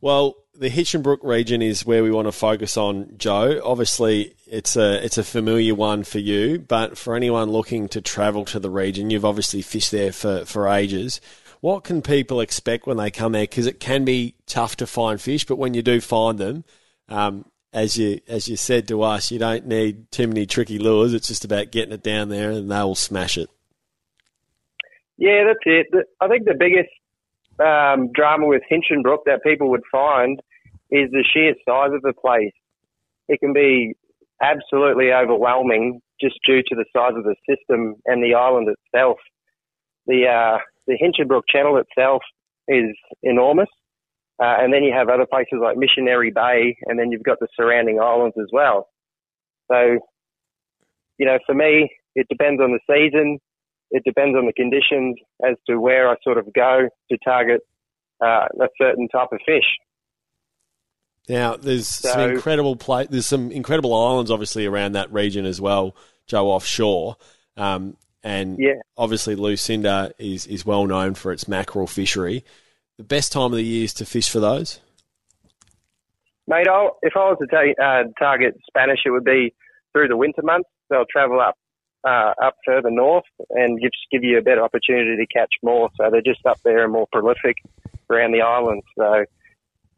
[0.00, 3.60] Well, the Hinchinbrook region is where we want to focus on, Joe.
[3.64, 8.44] Obviously, it's a it's a familiar one for you, but for anyone looking to travel
[8.46, 11.20] to the region, you've obviously fished there for, for ages.
[11.60, 13.42] What can people expect when they come there?
[13.42, 16.64] Because it can be tough to find fish, but when you do find them,
[17.08, 21.14] um, as you as you said to us, you don't need too many tricky lures.
[21.14, 23.50] It's just about getting it down there, and they will smash it.
[25.16, 26.06] Yeah, that's it.
[26.20, 26.90] I think the biggest
[27.60, 30.40] um, drama with Hinchinbrook that people would find
[30.90, 32.52] is the sheer size of the place.
[33.28, 33.94] It can be
[34.42, 39.18] absolutely overwhelming just due to the size of the system and the island itself.
[40.06, 42.22] The uh, the Hinchinbrook Channel itself
[42.68, 43.68] is enormous,
[44.42, 47.48] uh, and then you have other places like Missionary Bay, and then you've got the
[47.58, 48.88] surrounding islands as well.
[49.70, 49.98] So,
[51.18, 53.38] you know, for me, it depends on the season
[53.94, 55.16] it depends on the conditions
[55.48, 57.60] as to where I sort of go to target
[58.20, 59.64] uh, a certain type of fish.
[61.28, 65.94] Now, there's some incredible pla There's some incredible islands, obviously, around that region as well,
[66.26, 67.16] Joe, offshore.
[67.56, 68.80] Um, and Yeah.
[68.96, 72.44] obviously Lucinda is is well known for its mackerel fishery.
[72.98, 74.80] The best time of the year is to fish for those.
[76.48, 79.54] Mate, I'll, if I was to uh, target Spanish, it would be
[79.92, 80.68] through the winter months.
[80.90, 81.56] They'll travel up
[82.04, 85.90] uh, up further north and give give you a better opportunity to catch more.
[85.96, 87.56] So they're just up there and more prolific
[88.10, 88.82] around the island.
[88.98, 89.24] So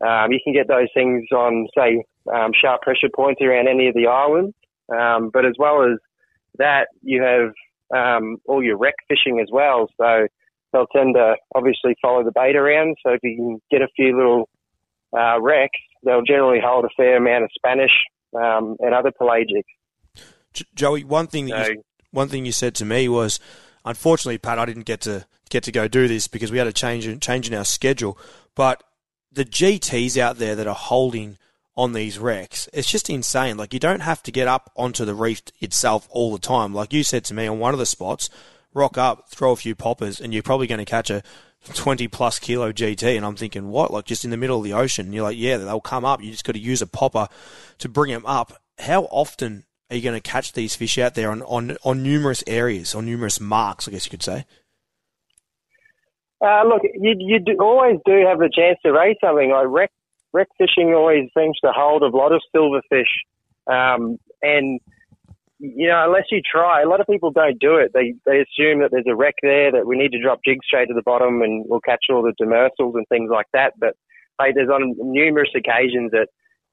[0.07, 3.95] um, you can get those things on, say, um, sharp pressure points around any of
[3.95, 4.55] the islands.
[4.89, 5.99] Um, but as well as
[6.59, 7.53] that, you have
[7.95, 9.89] um, all your wreck fishing as well.
[10.01, 10.27] So
[10.73, 12.97] they'll tend to obviously follow the bait around.
[13.05, 14.49] So if you can get a few little
[15.17, 17.93] uh, wrecks, they'll generally hold a fair amount of Spanish
[18.35, 19.65] um, and other pelagic.
[20.75, 21.83] Joey, one thing that So, you,
[22.17, 23.39] one thing you said to me was,
[23.85, 26.73] unfortunately, Pat, I didn't get to get to go do this because we had a
[26.73, 28.19] change in, change in our schedule.
[28.55, 28.83] But
[29.31, 31.39] the GTs out there that are holding
[31.77, 33.57] on these wrecks, it's just insane.
[33.57, 36.75] Like you don't have to get up onto the reef itself all the time.
[36.75, 38.31] Like you said to me on one of the spots,
[38.73, 41.23] rock up, throw a few poppers, and you're probably going to catch a
[41.75, 43.15] 20 plus kilo GT.
[43.15, 43.93] And I'm thinking, what?
[43.93, 45.07] Like just in the middle of the ocean?
[45.07, 46.23] And you're like, yeah, they'll come up.
[46.23, 47.29] You just got to use a popper
[47.79, 48.55] to bring them up.
[48.79, 52.43] How often are you going to catch these fish out there on, on, on numerous
[52.47, 54.45] areas, on numerous marks, I guess you could say?
[56.45, 59.51] Uh, look, you, you do, always do have the chance to raise something.
[59.51, 59.91] Like wreck,
[60.33, 63.05] wreck fishing always seems to hold a lot of silverfish.
[63.69, 64.81] Um, and,
[65.59, 67.93] you know, unless you try, a lot of people don't do it.
[67.95, 70.89] They, they assume that there's a wreck there, that we need to drop jigs straight
[70.89, 73.75] to the bottom and we'll catch all the demersals and things like that.
[73.79, 73.95] But,
[74.41, 76.27] hey, there's on numerous occasions that,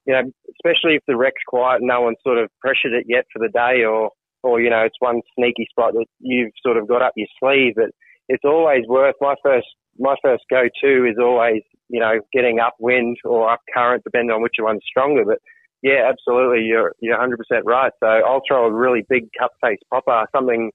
[0.06, 0.22] you know,
[0.56, 3.52] especially if the wreck's quiet and no one's sort of pressured it yet for the
[3.52, 4.10] day or,
[4.42, 7.74] or, you know, it's one sneaky spot that you've sort of got up your sleeve,
[7.76, 7.90] but
[8.28, 9.66] it's always worth my first
[9.98, 14.42] my first go to is always you know getting upwind or up current depending on
[14.42, 15.24] which one's stronger.
[15.24, 15.38] But
[15.82, 17.92] yeah, absolutely, you're you're 100 percent right.
[18.00, 20.70] So I'll throw a really big cut face popper, something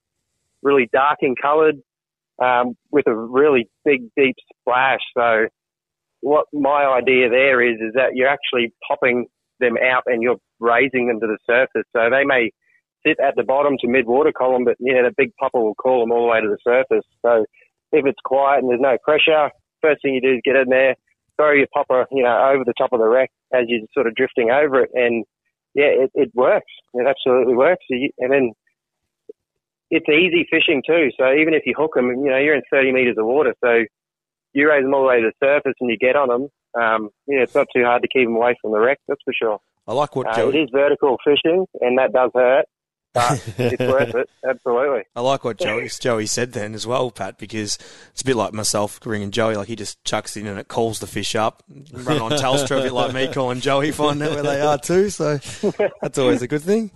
[0.62, 1.76] really dark in coloured,
[2.42, 5.02] um, with a really big deep splash.
[5.18, 5.48] So
[6.22, 9.28] what my idea there is is that you're actually popping
[9.60, 11.88] them out and you're raising them to the surface.
[11.96, 12.52] So they may
[13.06, 16.02] sit at the bottom to mid water column, but yeah, the big popper will call
[16.02, 17.06] them all the way to the surface.
[17.22, 17.46] So
[17.92, 19.50] if it's quiet and there's no pressure,
[19.82, 20.96] first thing you do is get in there,
[21.38, 24.16] throw your popper, you know, over the top of the wreck as you're sort of
[24.16, 25.26] drifting over it, and
[25.74, 26.72] yeah, it, it works.
[26.94, 27.86] It absolutely works.
[27.90, 28.52] And then
[29.90, 31.10] it's easy fishing too.
[31.18, 33.86] So even if you hook them, you know, you're in 30 meters of water, so
[34.54, 36.48] you raise them all the way to the surface and you get on them.
[36.82, 39.00] Um, yeah, it's not too hard to keep them away from the wreck.
[39.08, 39.60] That's for sure.
[39.88, 42.66] I like what Uh, it is vertical fishing, and that does hurt,
[43.12, 44.30] but it's worth it.
[44.48, 45.02] Absolutely.
[45.16, 47.80] I like what Joey, Joey said then as well, Pat, because
[48.12, 49.56] it's a bit like myself ringing Joey.
[49.56, 51.64] Like he just chucks in and it calls the fish up.
[51.92, 55.10] Run on Telstra, a bit like me calling Joey, find out where they are too.
[55.10, 55.38] So
[56.02, 56.92] that's always a good thing.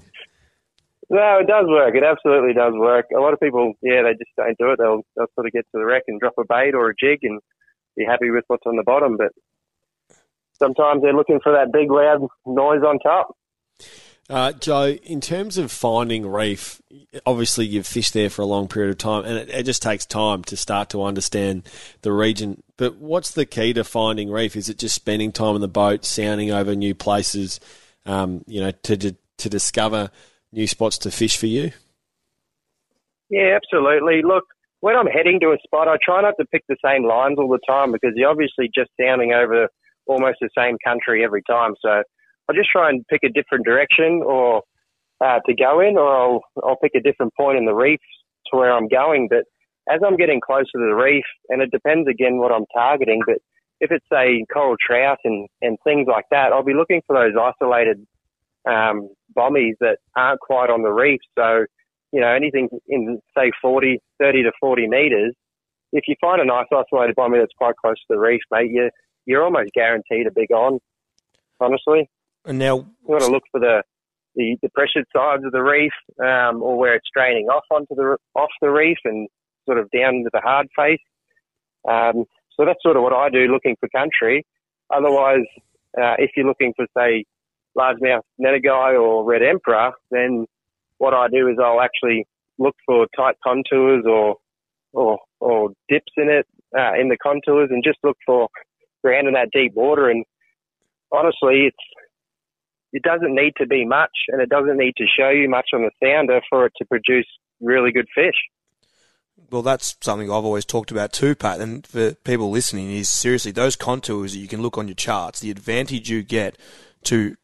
[1.09, 1.95] No, it does work.
[1.95, 3.07] It absolutely does work.
[3.15, 4.79] A lot of people, yeah, they just don't do it.
[4.79, 7.19] They'll they'll sort of get to the wreck and drop a bait or a jig
[7.23, 7.39] and
[7.95, 9.17] be happy with what's on the bottom.
[9.17, 9.31] But
[10.53, 13.35] sometimes they're looking for that big loud noise on top.
[14.29, 16.81] Uh, Joe, in terms of finding reef,
[17.25, 20.05] obviously you've fished there for a long period of time, and it, it just takes
[20.05, 21.67] time to start to understand
[22.01, 22.63] the region.
[22.77, 24.55] But what's the key to finding reef?
[24.55, 27.59] Is it just spending time on the boat, sounding over new places,
[28.05, 30.09] um, you know, to, to to discover
[30.53, 31.71] new spots to fish for you?
[33.29, 34.21] Yeah, absolutely.
[34.23, 34.45] Look,
[34.81, 37.49] when I'm heading to a spot, I try not to pick the same lines all
[37.49, 39.67] the time because you're obviously just sounding over
[40.05, 41.73] almost the same country every time.
[41.81, 44.61] So I'll just try and pick a different direction or
[45.23, 48.01] uh, to go in, or I'll I'll pick a different point in the reef
[48.51, 49.27] to where I'm going.
[49.29, 49.45] But
[49.89, 53.37] as I'm getting closer to the reef, and it depends again what I'm targeting, but
[53.79, 57.33] if it's a coral trout and, and things like that, I'll be looking for those
[57.39, 58.05] isolated
[58.69, 61.19] um, bommies that aren't quite on the reef.
[61.37, 61.65] So,
[62.11, 65.33] you know, anything in say 40, 30 to 40 meters,
[65.91, 68.89] if you find a nice isolated bommy that's quite close to the reef, mate, you,
[69.25, 70.79] you're almost guaranteed a big on,
[71.59, 72.09] honestly.
[72.45, 73.83] And now, You want to look for the,
[74.35, 78.17] the, the pressured sides of the reef, um, or where it's draining off onto the
[78.35, 79.29] off the reef and
[79.65, 80.99] sort of down into the hard face.
[81.89, 82.25] Um,
[82.57, 84.45] so that's sort of what I do, looking for country.
[84.93, 85.45] Otherwise,
[85.97, 87.23] uh, if you're looking for say
[87.77, 90.45] largemouth nannygai or red emperor, then
[90.97, 92.25] what I do is I'll actually
[92.57, 94.37] look for tight contours or
[94.93, 96.45] or, or dips in it
[96.77, 98.47] uh, in the contours and just look for
[99.03, 100.09] ground in that deep water.
[100.09, 100.23] And
[101.11, 101.77] honestly, it's
[102.93, 105.81] it doesn't need to be much, and it doesn't need to show you much on
[105.81, 107.25] the sounder for it to produce
[107.59, 108.35] really good fish.
[109.49, 111.59] well, that's something I've always talked about too, Pat.
[111.59, 115.39] And for people listening, is seriously those contours that you can look on your charts.
[115.39, 116.55] The advantage you get
[117.05, 117.35] to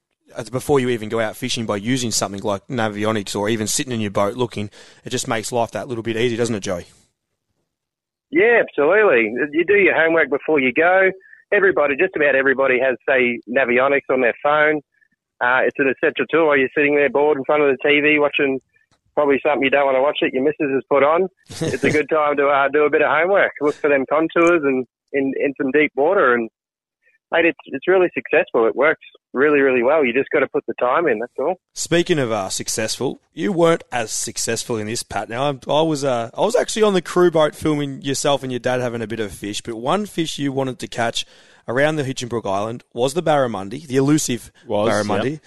[0.52, 4.00] before you even go out fishing by using something like Navionics or even sitting in
[4.00, 4.70] your boat looking,
[5.04, 6.86] it just makes life that little bit easier, doesn't it, Joey?
[8.32, 9.34] Yeah, absolutely.
[9.52, 11.12] You do your homework before you go.
[11.52, 14.82] Everybody, just about everybody, has say Navionics on their phone.
[15.42, 18.20] Uh, it's an essential tool while you're sitting there bored in front of the TV
[18.20, 18.60] watching
[19.16, 21.28] probably something you don't want to watch that your missus has put on.
[21.74, 23.52] it's a good time to uh, do a bit of homework.
[23.62, 26.34] Look for them contours and in, in some deep water.
[26.34, 26.50] And
[27.32, 28.66] mate, it's it's really successful.
[28.68, 29.02] It works
[29.34, 30.04] really really well.
[30.04, 31.20] You just got to put the time in.
[31.20, 31.56] That's all.
[31.74, 35.30] Speaking of uh, successful, you weren't as successful in this, Pat.
[35.30, 38.52] Now I, I was uh, I was actually on the crew boat filming yourself and
[38.52, 41.26] your dad having a bit of a fish, but one fish you wanted to catch
[41.68, 45.40] around the Hinchinbrook Island was the barramundi, the elusive Was, barramundi.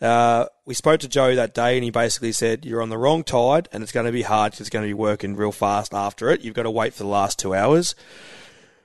[0.00, 3.24] Uh, we spoke to Joe that day, and he basically said you're on the wrong
[3.24, 5.92] tide, and it's going to be hard 'cause it's going to be working real fast
[5.92, 6.40] after it.
[6.40, 7.96] You've got to wait for the last two hours.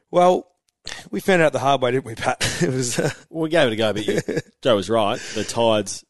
[0.09, 0.47] Well,
[1.11, 2.37] we found out the hard way, didn't we, Pat?
[2.61, 2.99] it was.
[2.99, 4.21] Uh, We gave it a go, but you,
[4.61, 5.19] Joe was right.
[5.35, 6.03] The tide's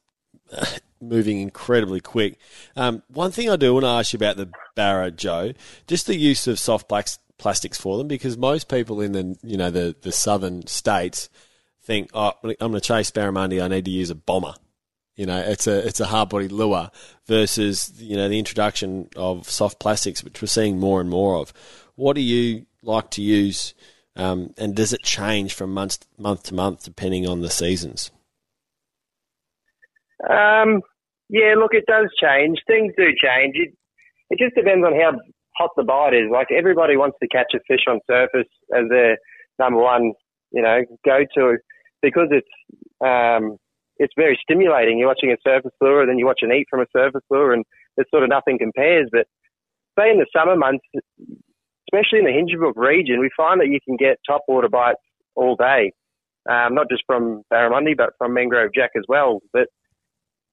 [0.52, 0.66] uh,
[1.02, 2.38] moving incredibly quick.
[2.76, 5.54] Um, one thing I do want to ask you about the Barra, Joe,
[5.88, 6.88] just the use of soft
[7.38, 11.30] plastics for them, because most people in the you know the, the southern states
[11.84, 14.54] think, oh, I'm going to chase barramundi, I need to use a bomber.
[15.16, 16.90] You know, it's a it's a hard body lure
[17.28, 21.54] versus you know the introduction of soft plastics, which we're seeing more and more of.
[21.96, 23.76] What do you like to use,
[24.16, 28.12] um, and does it change from month month to month depending on the seasons?
[30.30, 30.82] Um,
[31.30, 32.60] yeah, look, it does change.
[32.68, 33.56] Things do change.
[33.56, 33.74] It,
[34.30, 35.14] it just depends on how
[35.58, 36.30] hot the bite is.
[36.32, 39.18] Like everybody wants to catch a fish on surface as their
[39.60, 40.14] number one,
[40.52, 41.58] you know, go to
[42.02, 42.48] because it's
[43.04, 43.58] um,
[43.98, 44.98] it's very stimulating.
[44.98, 47.54] You're watching a surface lure, and then you watch an eat from a surface lure,
[47.54, 49.10] and there's sort of nothing compares.
[49.12, 49.28] But
[49.98, 50.86] say in the summer months,
[51.94, 55.02] especially in the Hinchinbrook region, we find that you can get topwater bites
[55.36, 55.92] all day,
[56.50, 59.40] um, not just from barramundi, but from mangrove jack as well.
[59.52, 59.68] But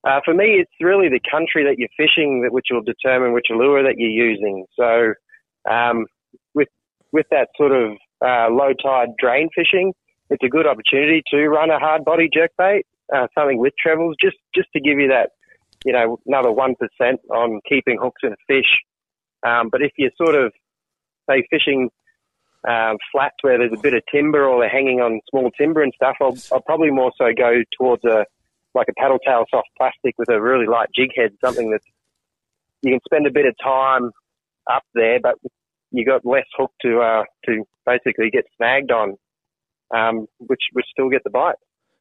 [0.07, 3.47] uh, for me, it's really the country that you're fishing that which will determine which
[3.51, 4.65] lure that you're using.
[4.79, 5.15] So,
[5.71, 6.07] um,
[6.55, 6.69] with
[7.13, 7.93] with that sort of
[8.25, 9.93] uh, low tide drain fishing,
[10.31, 12.83] it's a good opportunity to run a hard body jerkbait,
[13.15, 15.31] uh, something with trebles, just just to give you that,
[15.85, 18.71] you know, another one percent on keeping hooks in a fish.
[19.47, 20.53] Um, but if you're sort of
[21.29, 21.91] say fishing
[22.69, 25.93] um, flats where there's a bit of timber or they're hanging on small timber and
[25.95, 28.25] stuff, I'll, I'll probably more so go towards a
[28.75, 31.81] like a paddle tail soft plastic with a really light jig head, something that
[32.83, 34.11] you can spend a bit of time
[34.71, 35.35] up there, but
[35.91, 39.17] you got less hook to uh, to basically get snagged on,
[39.95, 41.57] um, which which still get the bite.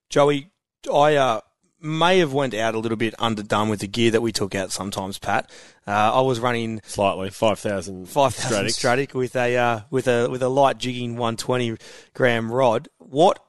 [0.10, 0.50] Joey,
[0.94, 1.42] I uh,
[1.82, 4.72] may have went out a little bit underdone with the gear that we took out
[4.72, 5.50] sometimes, Pat.
[5.88, 10.30] Uh, I was running Slightly, five thousand five thousand Stradic with a uh, with a
[10.30, 11.78] with a light jigging one twenty
[12.14, 12.90] gram rod.
[12.98, 13.40] What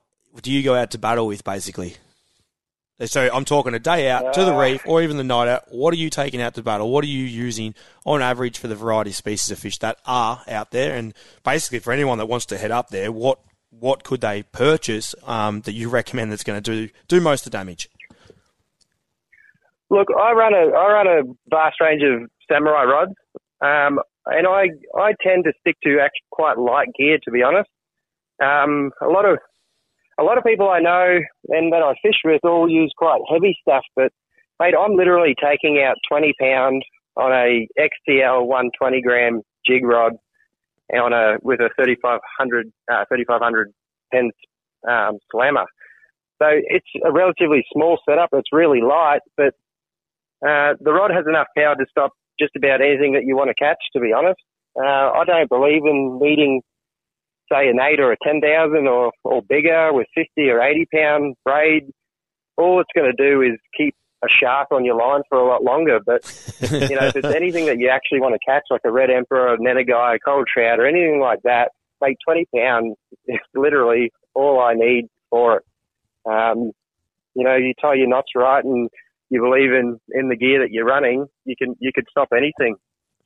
[0.42, 1.96] do you go out to battle with, basically?
[3.06, 5.64] So I'm talking a day out to the reef, or even the night out.
[5.72, 6.90] What are you taking out to battle?
[6.90, 10.42] What are you using on average for the variety of species of fish that are
[10.46, 10.94] out there?
[10.94, 13.40] And basically, for anyone that wants to head up there, what
[13.70, 17.52] what could they purchase um, that you recommend that's going to do do most of
[17.52, 17.88] the damage?
[19.90, 23.14] Look, I run a I run a vast range of samurai rods,
[23.61, 27.70] um, and I I tend to stick to actually quite light gear, to be honest.
[28.42, 29.38] Um, a lot of
[30.18, 33.57] a lot of people I know and that I fish with all use quite heavy
[33.62, 34.12] stuff, but
[34.61, 36.85] mate, I'm literally taking out 20 pound
[37.16, 40.12] on a XTL 120 gram jig rod
[40.94, 43.72] on a with a 3500 uh, 3500
[44.12, 44.33] pence
[44.88, 45.66] um, slammer.
[46.40, 48.31] So it's a relatively small setup.
[48.33, 49.55] It's really light, but
[50.46, 53.55] uh, the rod has enough power to stop just about anything that you want to
[53.55, 53.79] catch.
[53.92, 54.40] To be honest,
[54.76, 56.62] uh, I don't believe in needing
[57.53, 61.37] say an eight or a ten thousand or or bigger with fifty or eighty pound
[61.44, 61.90] braid.
[62.57, 65.64] All it's going to do is keep a shark on your line for a lot
[65.64, 65.98] longer.
[66.05, 66.22] But
[66.70, 69.55] you know, if it's anything that you actually want to catch, like a red emperor,
[69.55, 74.61] a nannygai, a coral trout, or anything like that, make twenty pound is literally all
[74.61, 75.64] I need for it.
[76.26, 76.72] Um,
[77.35, 78.88] you know, you tie your knots right and
[79.30, 82.76] you believe in, in the gear that you're running, you can you could stop anything.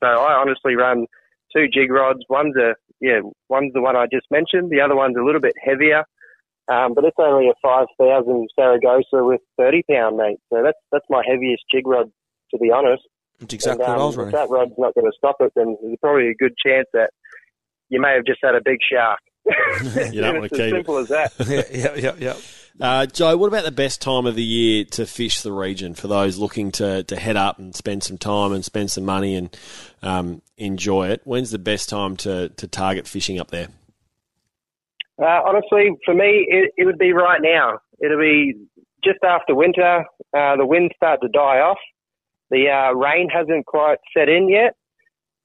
[0.01, 1.07] So I honestly run
[1.53, 2.19] two jig rods.
[2.29, 4.71] One's a yeah, one's the one I just mentioned.
[4.71, 6.03] The other one's a little bit heavier,
[6.71, 10.37] um, but it's only a five thousand Saragosa with thirty pound mate.
[10.53, 12.11] So that's that's my heaviest jig rod,
[12.51, 13.03] to be honest.
[13.39, 15.51] That's exactly And, what I um, was if that rod's not going to stop it,
[15.55, 17.09] then there's probably a good chance that
[17.89, 19.19] you may have just had a big shark.
[20.11, 20.71] You don't it's as keep it.
[20.71, 21.33] simple as that.
[21.47, 22.35] yeah, yeah, yeah, yeah.
[22.79, 26.07] Uh, Joe, what about the best time of the year to fish the region for
[26.07, 29.57] those looking to, to head up and spend some time and spend some money and
[30.01, 31.21] um, enjoy it?
[31.23, 33.67] When's the best time to, to target fishing up there?
[35.21, 37.79] Uh, honestly, for me, it, it would be right now.
[38.01, 38.53] It'll be
[39.03, 40.03] just after winter.
[40.35, 41.77] Uh, the winds start to die off.
[42.49, 44.75] The uh, rain hasn't quite set in yet,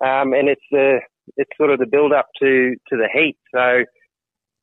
[0.00, 1.00] um, and it's the
[1.36, 3.36] it's sort of the build up to to the heat.
[3.54, 3.84] So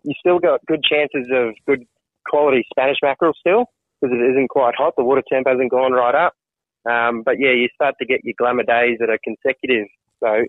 [0.04, 1.86] you still got good chances of good
[2.28, 3.66] quality Spanish mackerel still
[4.00, 4.94] because it isn't quite hot.
[4.98, 6.34] The water temp hasn't gone right up.
[6.90, 9.88] Um, but yeah, you start to get your glamour days that are consecutive.
[10.24, 10.46] So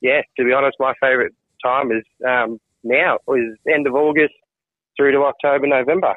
[0.00, 1.32] yeah, to be honest, my favourite
[1.62, 4.34] time is um, now, is end of August
[4.96, 6.14] through to October, November.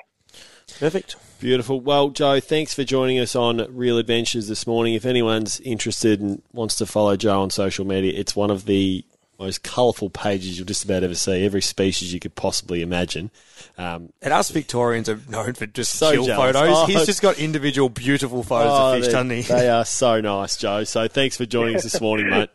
[0.79, 1.15] Perfect.
[1.39, 1.81] Beautiful.
[1.81, 4.93] Well, Joe, thanks for joining us on Real Adventures this morning.
[4.93, 9.03] If anyone's interested and wants to follow Joe on social media, it's one of the
[9.41, 11.43] most colourful pages you'll just about ever see.
[11.43, 13.31] Every species you could possibly imagine.
[13.77, 16.53] Um, And us Victorians are known for just So chill jealous.
[16.53, 16.77] photos.
[16.77, 19.41] Oh, He's just got individual beautiful photos oh, of fish, doesn't he?
[19.41, 20.83] they are so nice, Joe.
[20.83, 22.49] So thanks for joining us this morning, mate.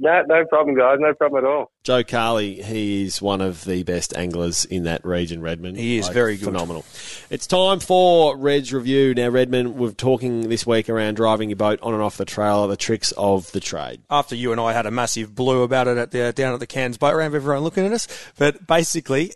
[0.00, 0.98] No, no problem, guys.
[1.00, 1.72] No problem at all.
[1.82, 5.76] Joe Carley, he is one of the best anglers in that region, Redmond.
[5.76, 6.46] He is very good.
[6.46, 6.84] Phenomenal.
[7.30, 9.14] It's time for Red's Review.
[9.14, 12.68] Now, Redmond, we're talking this week around driving your boat on and off the trailer,
[12.68, 14.02] the tricks of the trade.
[14.08, 16.66] after you and I had a massive blue about it at the, down at the
[16.66, 18.06] Cairns boat ramp, everyone looking at us.
[18.38, 19.32] But basically,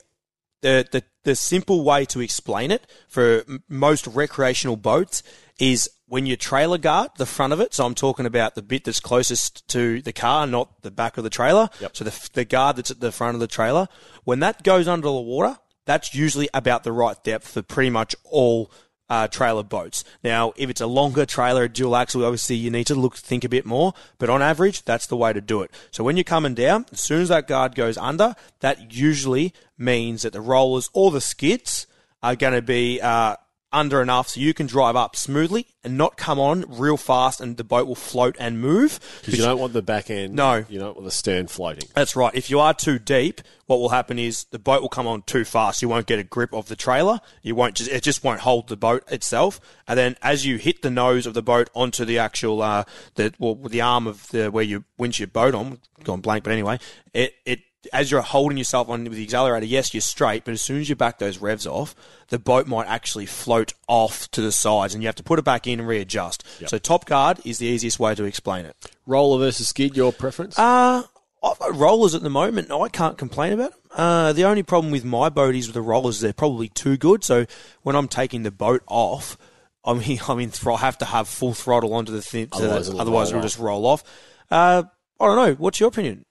[0.62, 5.22] the, the, the simple way to explain it for m- most recreational boats
[5.58, 7.74] is when you trailer guard the front of it.
[7.74, 11.24] So I'm talking about the bit that's closest to the car, not the back of
[11.24, 11.68] the trailer.
[11.92, 13.88] So the, the guard that's at the front of the trailer,
[14.24, 18.14] when that goes under the water, that's usually about the right depth for pretty much
[18.24, 18.70] all
[19.08, 20.04] uh, trailer boats.
[20.24, 23.44] Now, if it's a longer trailer, a dual axle, obviously you need to look think
[23.44, 23.94] a bit more.
[24.18, 25.70] But on average, that's the way to do it.
[25.90, 30.22] So when you're coming down, as soon as that guard goes under, that usually means
[30.22, 31.86] that the rollers or the skids
[32.22, 33.36] are going to be uh,
[33.72, 37.56] under enough so you can drive up smoothly and not come on real fast, and
[37.56, 39.00] the boat will float and move.
[39.20, 40.34] Because you don't want the back end.
[40.34, 40.64] No.
[40.68, 41.88] You don't want the stern floating.
[41.94, 42.34] That's right.
[42.34, 45.44] If you are too deep, what will happen is the boat will come on too
[45.44, 45.82] fast.
[45.82, 47.20] You won't get a grip of the trailer.
[47.42, 49.60] You won't just it just won't hold the boat itself.
[49.88, 53.32] And then as you hit the nose of the boat onto the actual uh the
[53.38, 56.78] well, the arm of the where you winch your boat on, gone blank, but anyway,
[57.14, 57.60] it it
[57.92, 60.88] as you're holding yourself on with the accelerator, yes, you're straight, but as soon as
[60.88, 61.94] you back those revs off,
[62.28, 65.44] the boat might actually float off to the sides, and you have to put it
[65.44, 66.44] back in and readjust.
[66.66, 68.76] So top guard is the easiest way to explain it.
[69.06, 70.58] Roller versus skid, your preference?
[70.58, 71.02] Uh,
[71.42, 72.70] I've got rollers at the moment.
[72.70, 73.80] I can't complain about them.
[73.94, 77.24] Uh, the only problem with my boat is with the rollers, they're probably too good.
[77.24, 77.46] So
[77.82, 79.36] when I'm taking the boat off,
[79.84, 82.92] I mean, I mean, I have to have full throttle onto the thing, Otherwise that-
[82.92, 84.04] it'll otherwise roll it'll just roll off.
[84.52, 84.84] Uh,
[85.20, 85.54] I don't know.
[85.54, 86.24] What's your opinion?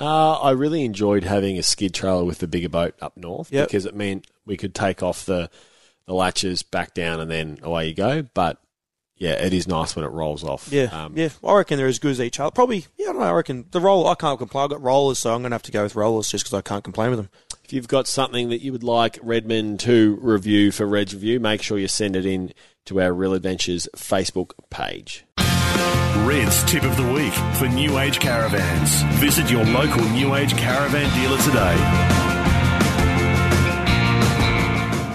[0.00, 3.68] Uh, I really enjoyed having a skid trailer with the bigger boat up north Yep.
[3.68, 5.48] because it meant we could take off the,
[6.06, 8.22] the latches back down and then away you go.
[8.34, 8.58] But
[9.16, 10.68] yeah, it is nice when it rolls off.
[10.72, 11.28] Yeah, Um, yeah.
[11.44, 12.50] I reckon they're as good as each other.
[12.50, 13.10] Probably, yeah.
[13.10, 13.26] I don't know.
[13.28, 14.08] I reckon the roll.
[14.08, 14.64] I can't complain.
[14.64, 16.62] I've got rollers, so I'm going to have to go with rollers just because I
[16.62, 17.28] can't complain with them.
[17.64, 21.62] If you've got something that you would like Redmond to review for Red's Review, make
[21.62, 22.52] sure you send it in
[22.86, 25.24] to our Real Adventures Facebook page.
[26.26, 29.02] Red's tip of the week for New Age caravans.
[29.20, 31.76] Visit your local New Age caravan dealer today.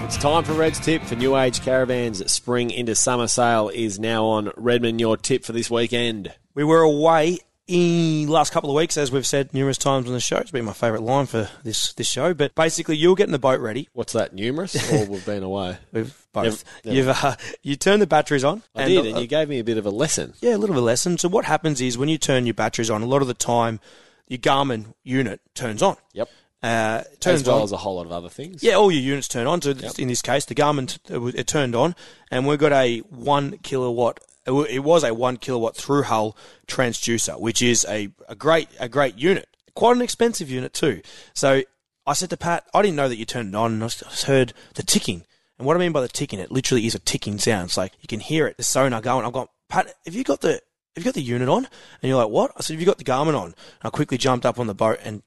[0.04, 2.30] It's time for Red's tip for New Age Caravans.
[2.30, 4.52] Spring into summer sale is now on.
[4.56, 6.34] Redmond, your tip for this weekend.
[6.54, 7.38] We were away
[7.70, 10.38] in last couple of weeks, as we've said numerous times on the show.
[10.38, 12.34] It's been my favourite line for this this show.
[12.34, 13.88] But basically, you're getting the boat ready.
[13.92, 14.74] What's that, numerous?
[14.92, 15.78] or we've been away?
[15.92, 16.64] We've both.
[16.84, 16.96] Never- never.
[16.96, 18.64] You've uh, you turn the batteries on.
[18.74, 20.34] I did, uh, and you gave me a bit of a lesson.
[20.40, 21.16] Yeah, a little bit of lesson.
[21.16, 23.78] So what happens is when you turn your batteries on, a lot of the time,
[24.26, 25.96] your Garmin unit turns on.
[26.12, 26.28] Yep.
[26.62, 27.62] Uh, turns As well on.
[27.62, 28.62] as a whole lot of other things.
[28.62, 29.62] Yeah, all your units turn on.
[29.62, 31.94] So in this case, the Garmin t- it turned on,
[32.30, 34.20] and we've got a one kilowatt.
[34.50, 36.36] It was a one kilowatt through hull
[36.66, 41.02] transducer, which is a, a great a great unit, quite an expensive unit too.
[41.34, 41.62] So
[42.06, 44.24] I said to Pat, I didn't know that you turned it on, and I just-
[44.24, 45.24] heard the ticking.
[45.58, 47.66] And what I mean by the ticking, it literally is a ticking sound.
[47.66, 49.26] It's like you can hear it, the sonar going.
[49.26, 50.60] I've got Pat, have you got the
[50.96, 51.66] have you got the unit on?
[52.02, 52.52] And you're like, what?
[52.56, 53.46] I said, have you got the Garmin on?
[53.46, 55.22] And I quickly jumped up on the boat and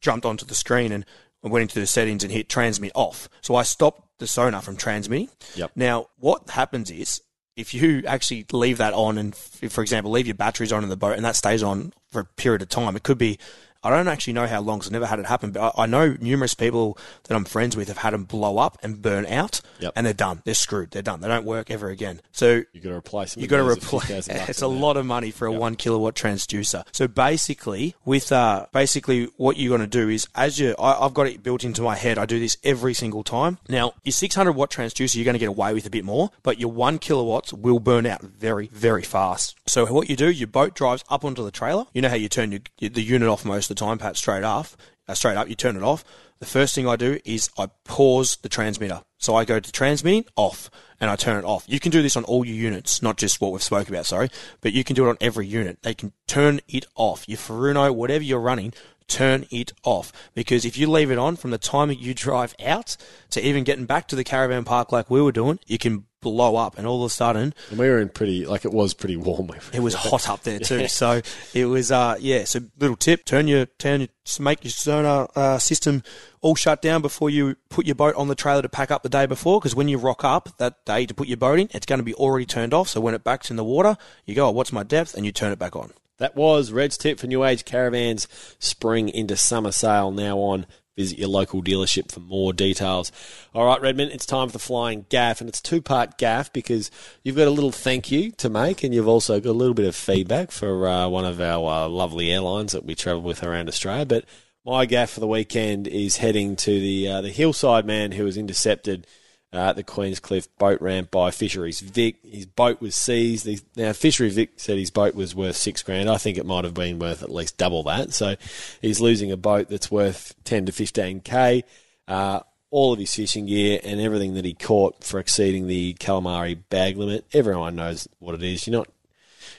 [0.00, 1.06] jumped onto the screen and
[1.44, 3.28] I went into the settings and hit transmit off.
[3.40, 5.28] So I stopped the sonar from transmitting.
[5.54, 5.72] Yep.
[5.76, 7.22] Now, what happens is
[7.56, 10.96] if you actually leave that on and, for example, leave your batteries on in the
[10.96, 13.38] boat and that stays on for a period of time, it could be.
[13.86, 15.86] I don't actually know how long because I've never had it happen, but I, I
[15.86, 19.60] know numerous people that I'm friends with have had them blow up and burn out,
[19.80, 19.92] Yep.
[19.96, 20.42] and they're done.
[20.44, 20.90] They're screwed.
[20.90, 21.20] They're done.
[21.20, 22.20] They don't work ever again.
[22.32, 23.42] So you got to replace them.
[23.42, 24.28] you got to There's a few replace.
[24.48, 26.84] It's a lot of money for a one kilowatt transducer.
[26.92, 31.14] So basically, with uh, basically what you're going to do is, as you, I, I've
[31.14, 32.18] got it built into my head.
[32.18, 33.58] I do this every single time.
[33.68, 36.58] Now, your 600 watt transducer, you're going to get away with a bit more, but
[36.58, 39.56] your one kilowatts will burn out very, very fast.
[39.66, 41.84] So what you do, your boat drives up onto the trailer.
[41.92, 44.44] You know how you turn your, the unit off most of the time, Pat, straight
[44.44, 44.76] off.
[45.08, 46.04] uh, straight up, you turn it off.
[46.38, 49.02] The first thing I do is I pause the transmitter.
[49.18, 50.70] So I go to transmitting off
[51.00, 51.64] and I turn it off.
[51.66, 54.28] You can do this on all your units, not just what we've spoke about, sorry,
[54.60, 55.78] but you can do it on every unit.
[55.82, 57.28] They can turn it off.
[57.28, 58.74] Your Furuno, whatever you're running,
[59.08, 60.12] turn it off.
[60.34, 62.96] Because if you leave it on from the time you drive out
[63.30, 66.56] to even getting back to the caravan park like we were doing, you can blow
[66.56, 69.16] up and all of a sudden And we were in pretty, like it was pretty
[69.16, 69.50] warm.
[69.72, 70.88] it was hot up there too.
[70.88, 71.20] So
[71.54, 72.44] it was, uh, yeah.
[72.44, 74.08] So little tip: turn your turn your
[74.40, 76.02] make your sonar uh, system
[76.40, 79.08] all shut down before you put your boat on the trailer to pack up the
[79.08, 79.60] day before.
[79.60, 82.04] Because when you rock up that day to put your boat in, it's going to
[82.04, 82.88] be already turned off.
[82.88, 85.32] So when it backs in the water, you go, oh, "What's my depth?" and you
[85.32, 85.92] turn it back on.
[86.18, 88.26] That was Red's tip for New Age Caravans
[88.58, 90.66] spring into summer sale now on.
[90.96, 93.12] Visit your local dealership for more details.
[93.54, 96.90] All right, Redmond, it's time for the flying gaff, and it's two part gaff because
[97.22, 99.86] you've got a little thank you to make, and you've also got a little bit
[99.86, 103.68] of feedback for uh, one of our uh, lovely airlines that we travel with around
[103.68, 104.06] Australia.
[104.06, 104.24] But
[104.64, 108.38] my gaff for the weekend is heading to the uh, the hillside man who was
[108.38, 109.06] intercepted
[109.52, 112.16] uh, at the Queenscliff boat ramp by Fisheries Vic.
[112.22, 113.48] His boat was seized.
[113.76, 116.10] Now, Fisheries Vic said his boat was worth six grand.
[116.10, 118.12] I think it might have been worth at least double that.
[118.12, 118.36] So
[118.82, 121.62] he's losing a boat that's worth 10 to 15k.
[122.08, 122.40] Uh,
[122.70, 126.96] all of his fishing gear and everything that he caught for exceeding the calamari bag
[126.96, 127.24] limit.
[127.32, 128.66] Everyone knows what it is.
[128.66, 128.88] You're not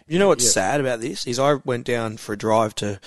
[0.08, 3.00] You know what's sad about this is I went down for a drive to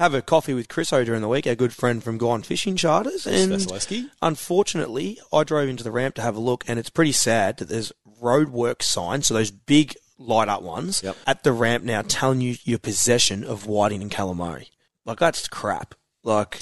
[0.00, 2.74] have a coffee with Chris O during the week, our good friend from Gone Fishing
[2.74, 4.08] Charters, and Vasilevsky.
[4.22, 7.68] unfortunately, I drove into the ramp to have a look, and it's pretty sad that
[7.68, 11.16] there's roadwork signs, so those big light up ones Yep.
[11.26, 14.68] at the ramp now telling you your possession of whiting and calamari.
[15.04, 15.94] Like that's crap.
[16.24, 16.60] Like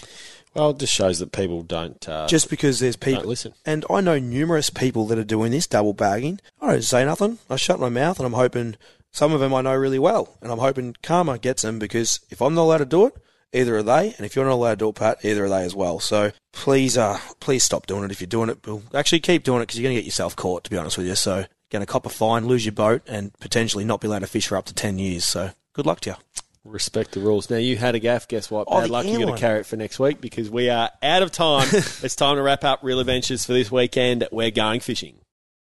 [0.55, 2.09] Well, it just shows that people don't.
[2.09, 3.55] Uh, just because there's people listen.
[3.65, 6.41] and I know numerous people that are doing this double bagging.
[6.61, 7.39] I don't say nothing.
[7.49, 8.77] I shut my mouth, and I'm hoping
[9.11, 12.41] some of them I know really well, and I'm hoping karma gets them because if
[12.43, 13.15] I'm not allowed to do it,
[13.53, 15.63] either are they, and if you're not allowed to do it, Pat, either are they
[15.65, 16.01] as well.
[16.01, 18.67] So please, uh, please stop doing it if you're doing it.
[18.67, 20.65] Well, actually, keep doing it because you're going to get yourself caught.
[20.65, 23.33] To be honest with you, so going to cop a fine, lose your boat, and
[23.41, 25.25] potentially not be allowed to fish for up to ten years.
[25.25, 26.17] So good luck to you.
[26.65, 27.49] respect the rules.
[27.51, 28.29] Now you had a gaff.
[28.29, 28.67] Guess what?
[28.71, 29.05] Oh, Bad the luck.
[29.07, 29.35] You got airline.
[29.37, 31.69] to carry it for next week because we are out of time.
[31.73, 34.27] it's time to wrap up Real Adventures for this weekend.
[34.33, 35.17] We're going fishing.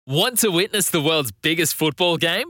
[0.06, 2.50] Want to witness the world's biggest football game?